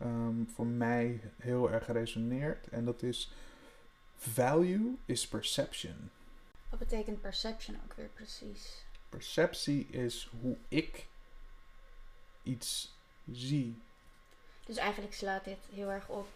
[0.00, 2.68] ehm, voor mij heel erg resoneert.
[2.68, 3.32] En dat is
[4.16, 6.10] value is perception.
[6.68, 8.84] Wat betekent perception ook weer precies?
[9.08, 11.06] Perceptie is hoe ik
[12.42, 12.96] iets
[13.32, 13.82] zie.
[14.64, 16.28] Dus eigenlijk slaat dit heel erg op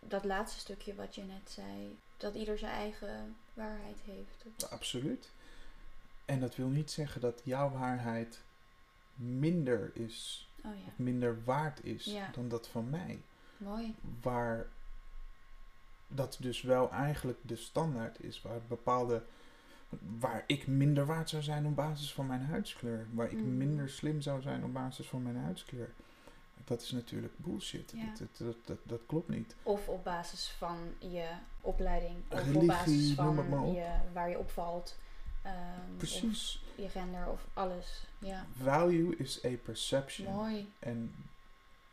[0.00, 1.98] dat laatste stukje wat je net zei.
[2.16, 4.70] Dat ieder zijn eigen waarheid heeft.
[4.70, 5.30] Absoluut.
[6.24, 8.40] En dat wil niet zeggen dat jouw waarheid
[9.14, 12.30] minder is, Oh of ja, minder waard is Ja.
[12.34, 13.22] dan dat van mij.
[13.56, 13.94] mooi.
[14.22, 14.66] Waar
[16.08, 19.22] dat dus wel eigenlijk de standaard is, waar bepaalde.
[20.18, 23.06] Waar ik minder waard zou zijn op basis van mijn huidskleur.
[23.12, 23.56] Waar ik Mm.
[23.56, 25.92] minder slim zou zijn op basis van mijn huidskleur.
[26.64, 27.92] Dat is natuurlijk bullshit.
[27.96, 28.04] Ja.
[28.06, 29.56] Dat, dat, dat, dat, dat klopt niet.
[29.62, 31.28] Of op basis van je
[31.60, 32.16] opleiding.
[32.28, 34.98] Of op basis van je, waar je opvalt.
[35.42, 36.62] Ehm, Precies.
[36.74, 38.04] Je gender of alles.
[38.18, 40.32] Ja, Value is a perception.
[40.34, 40.72] mooi.
[40.78, 41.14] En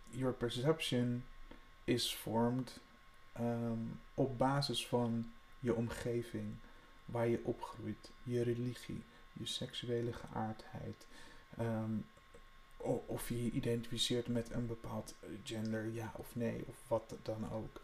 [0.09, 1.25] your perception
[1.83, 2.79] is formed
[3.31, 3.79] ehm,
[4.13, 6.55] op basis van je omgeving,
[7.05, 11.05] waar je opgroeit, je religie, je seksuele geaardheid.
[11.57, 11.91] ehm,
[13.05, 17.81] of je je identificeert met een bepaald gender, ja of nee, of wat dan ook.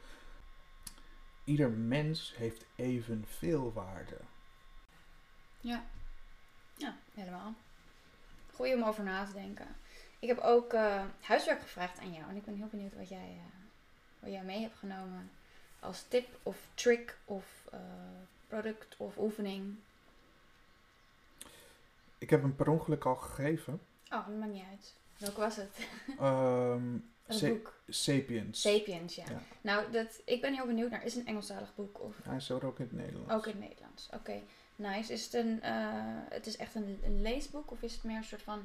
[1.44, 4.18] Ieder mens heeft evenveel waarde.
[5.66, 5.84] Ja.
[6.78, 7.54] Ja, helemaal.
[8.54, 9.68] Goeie om over na te denken.
[10.20, 12.30] Ik heb ook eh, huiswerk gevraagd aan jou.
[12.30, 13.60] En ik ben heel benieuwd wat jij, eh,
[14.20, 15.32] wat jij mee hebt genomen.
[15.80, 17.80] Als tip of trick of eh,
[18.48, 19.76] product of oefening.
[22.18, 23.74] Ik heb hem per ongeluk al gegeven.
[24.12, 24.94] Oh, dat maakt niet uit.
[25.18, 25.78] Welk was het?
[26.20, 26.94] Ehm,
[27.26, 27.74] Een Sa- boek.
[27.88, 28.62] Sapiens.
[28.62, 29.24] Sapiens, ja.
[29.30, 29.40] Ja.
[29.62, 31.04] Nou, dat, ik ben heel benieuwd naar.
[31.04, 33.34] Is het een Engelstalig boek of Hij is er ook in het Nederlands.
[33.34, 34.10] ook in het Nederlands?
[34.14, 34.42] Oké,
[34.76, 35.14] nice.
[35.14, 35.74] Is het een, eh,
[36.30, 38.64] het is echt een, een leesboek of is het meer een soort van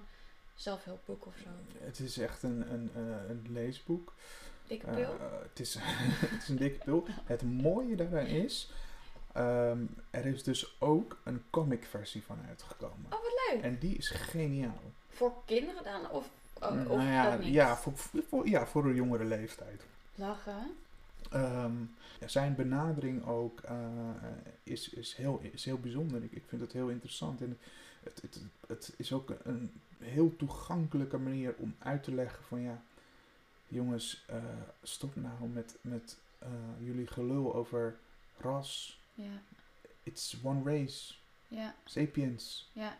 [0.54, 1.48] zelfhulpboek of zo?
[1.84, 4.12] Het is echt een, een, eh, een leesboek.
[4.66, 5.16] Dikke Eh, pil?
[5.42, 5.76] het, is,
[6.34, 7.06] het is een dikke pil.
[7.24, 8.70] Het mooie daaraan is,
[9.32, 9.78] ehm,
[10.10, 13.04] er is dus ook een comic versie van uitgekomen.
[13.04, 13.62] Oh, wat leuk.
[13.62, 14.80] En die is geniaal.
[15.08, 16.10] Voor kinderen dan?
[16.10, 16.28] Of,
[16.60, 17.52] oh, of nou ja, niet?
[17.54, 17.92] ja, voor,
[18.28, 19.82] voor, ja, voor een jongere leeftijd.
[20.14, 20.76] Lachen.
[21.30, 21.74] Ehm,
[22.26, 23.76] zijn benadering ook eh,
[24.62, 26.22] is, is, heel, is heel bijzonder.
[26.22, 27.40] Ik, ik vind het heel interessant.
[27.40, 27.58] En
[28.02, 32.82] het, het, het is ook een heel toegankelijke manier om uit te leggen van ja,
[33.68, 34.36] jongens, eh,
[34.82, 36.48] stop nou met, met eh,
[36.80, 37.98] jullie gelul over
[38.38, 39.00] ras.
[39.14, 39.42] Ja,
[40.02, 41.14] It's one race.
[41.48, 42.70] ja, Sapiens.
[42.72, 42.98] ja.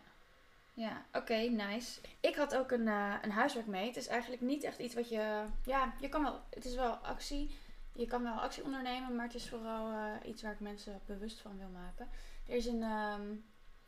[0.73, 2.01] Ja, oké, nice.
[2.19, 2.87] Ik had ook een,
[3.21, 3.87] een huiswerk mee.
[3.87, 5.43] Het is eigenlijk niet echt iets wat je...
[5.65, 6.41] Ja, je kan wel...
[6.49, 7.51] Het is wel actie.
[7.93, 11.39] Je kan wel actie ondernemen, maar het is vooral eh, iets waar ik mensen bewust
[11.41, 12.07] van wil maken.
[12.47, 13.21] Er is een, ehm,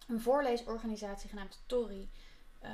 [0.07, 2.09] een voorleesorganisatie genaamd Tori.
[2.59, 2.71] Eh,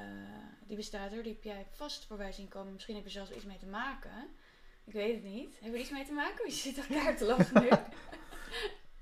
[0.68, 1.24] die bestaat er.
[1.24, 2.74] Die heb jij vast voorbij zien komen.
[2.74, 4.28] Misschien heb je zelfs iets mee te maken.
[4.84, 5.60] Ik weet het niet.
[5.60, 6.46] Heb je er iets mee te maken?
[6.46, 7.70] Je zit elkaar te lachen nu.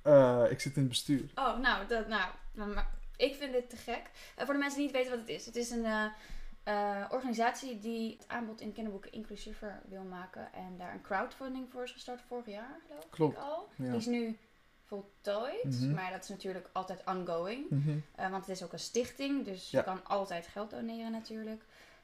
[0.02, 1.30] Eh, ik zit in het bestuur.
[1.36, 2.32] Oh, nou, dat, nou
[3.16, 4.02] ik vind dit te gek.
[4.36, 5.46] Voor de mensen die niet weten wat het is.
[5.46, 6.12] Het is een
[6.68, 10.54] eh, organisatie die het aanbod in kinderboeken inclusiever wil maken.
[10.54, 13.68] En daar een crowdfunding voor is gestart vorig jaar, geloof ik Klopt, al.
[13.76, 13.84] ja.
[13.90, 14.38] Die is nu
[14.86, 15.64] voltooid.
[15.82, 15.94] Mhm.
[15.94, 17.70] Maar dat is natuurlijk altijd ongoing.
[17.70, 17.98] Mhm.
[18.16, 19.80] Eh, want het is ook een stichting, dus Ja.
[19.80, 21.64] je kan altijd geld doneren natuurlijk.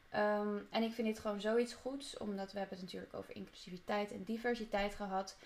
[0.09, 4.11] Ehm, en ik vind dit gewoon zoiets goeds, omdat we hebben het natuurlijk over inclusiviteit
[4.11, 5.37] en diversiteit gehad.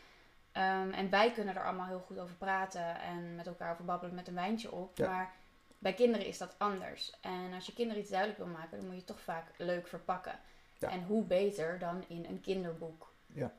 [0.51, 4.15] Ehm, en wij kunnen er allemaal heel goed over praten en met elkaar over babbelen
[4.15, 4.97] met een wijntje op.
[4.97, 5.09] Ja.
[5.09, 5.33] Maar
[5.79, 7.19] bij kinderen is dat anders.
[7.21, 9.87] En als je kinderen iets duidelijk wil maken, dan moet je het toch vaak leuk
[9.87, 10.39] verpakken.
[10.79, 10.89] Ja.
[10.89, 13.13] En hoe beter dan in een kinderboek.
[13.25, 13.53] Ja.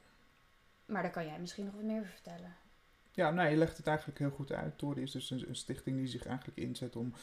[0.86, 2.56] Maar daar kan jij misschien nog wat meer over vertellen.
[3.12, 4.78] Ja, nou, je legt het eigenlijk heel goed uit.
[4.78, 7.14] Tori is dus een, een stichting die zich eigenlijk inzet om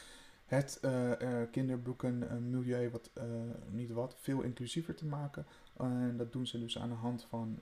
[0.46, 3.24] het eh, eh, kinderboekenmilieu wat, eh,
[3.70, 5.46] niet wat, veel inclusiever te maken.
[5.78, 7.60] En dat doen ze dus aan de hand van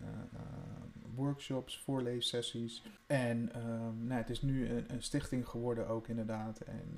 [1.15, 2.83] workshops, voorleessessies.
[3.07, 6.59] En ehm, nou, het is nu een, een stichting geworden ook inderdaad.
[6.59, 6.97] En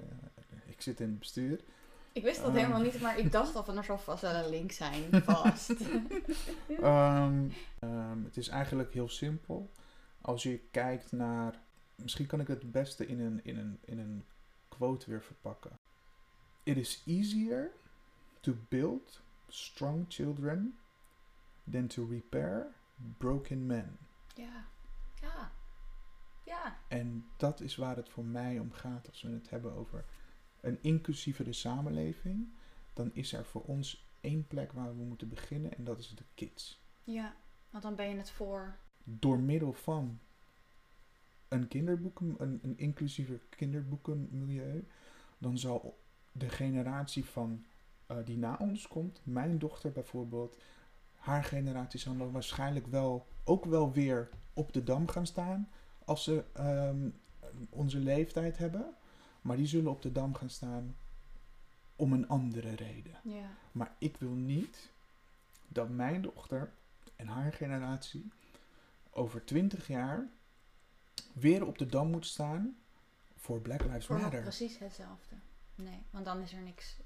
[0.66, 1.60] ik zit in het bestuur.
[2.12, 2.56] Ik wist dat Ehm.
[2.58, 5.04] helemaal niet, maar ik dacht al van er zal vast wel een link zijn.
[5.24, 5.70] Vast.
[6.82, 7.44] Ehm,
[8.24, 9.72] het is eigenlijk heel simpel.
[10.22, 11.60] Als je kijkt naar.
[11.96, 14.24] Misschien kan ik het beste in een, in, een, in een
[14.78, 15.80] quote weer verpakken.
[16.64, 17.72] It is easier
[18.40, 20.78] to build strong children
[21.72, 22.68] than to repair
[23.18, 23.98] broken men.
[24.36, 24.68] Ja,
[25.22, 25.52] ja,
[26.44, 26.78] ja.
[26.88, 30.06] En dat is waar het voor mij om gaat als we het hebben over
[30.62, 32.48] een inclusievere samenleving.
[32.94, 36.24] Dan is er voor ons één plek waar we moeten beginnen en dat is de
[36.36, 36.84] kids.
[37.04, 37.36] Ja,
[37.70, 38.78] want dan ben je het voor.
[39.04, 40.20] door middel van
[41.48, 44.88] een kinderboeken, een, een inclusiever kinderboekenmilieu,
[45.38, 46.00] dan zal
[46.32, 47.66] de generatie van
[48.08, 50.58] eh, die na ons komt, mijn dochter bijvoorbeeld,
[51.16, 55.70] haar generatie zal dan waarschijnlijk wel ook wel weer op de dam gaan staan
[56.06, 57.10] als ze ehm,
[57.70, 58.96] onze leeftijd hebben,
[59.42, 60.96] maar die zullen op de dam gaan staan
[61.96, 63.16] om een andere reden.
[63.24, 63.50] Ja.
[63.72, 64.92] Maar ik wil niet
[65.68, 66.72] dat mijn dochter
[67.16, 68.32] en haar generatie
[69.10, 70.28] over twintig jaar
[71.36, 72.78] weer op de dam moet staan
[73.36, 74.42] voor Black Lives Voor Matter.
[74.42, 75.36] precies hetzelfde.
[75.76, 76.98] Nee, want dan is er niks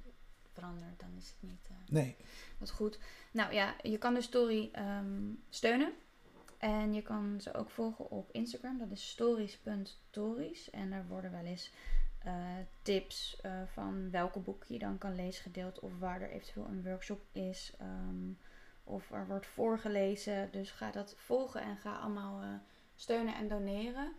[0.53, 0.99] veranderd.
[0.99, 1.67] Dan is het niet.
[1.69, 2.15] eh, Nee,
[2.57, 2.99] Wat goed.
[3.31, 5.93] Nou ja, je kan de story ehm, steunen.
[6.57, 8.77] En je kan ze ook volgen op Instagram.
[8.77, 10.69] Dat is stories.tories.
[10.69, 11.71] En daar worden wel eens
[12.19, 12.33] eh,
[12.81, 15.79] tips eh, van welke boek je dan kan lezen gedeeld.
[15.79, 17.73] Of waar er eventueel een workshop is.
[17.79, 18.31] ehm,
[18.83, 20.49] of er wordt voorgelezen.
[20.51, 22.43] Dus ga dat volgen en ga allemaal
[22.99, 24.11] steunen en doneren.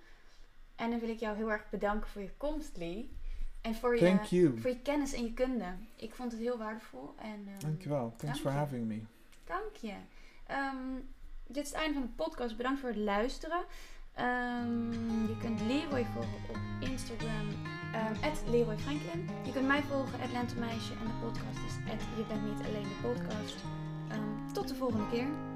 [0.76, 3.18] En dan wil ik jou heel erg bedanken voor je komst, Lee.
[3.60, 5.74] En voor je, voor je kennis en je kunde.
[5.96, 7.14] Ik vond het heel waardevol.
[7.18, 8.14] En, ehm, Dankjewel.
[8.16, 9.02] Thanks for having me.
[9.44, 9.94] Dank je.
[10.46, 10.76] Ehm,
[11.46, 12.56] dit is het einde van de podcast.
[12.56, 13.64] Bedankt voor het luisteren.
[14.14, 14.90] Ehm,
[15.26, 17.48] je kunt Leroy volgen op Instagram.
[17.94, 19.28] Um, Leroy Franklin.
[19.44, 20.92] Je kunt mij volgen, at Lentemeisje.
[20.92, 23.56] En de podcast is at Je bent niet alleen de podcast.
[24.52, 25.49] Tot de volgende keer.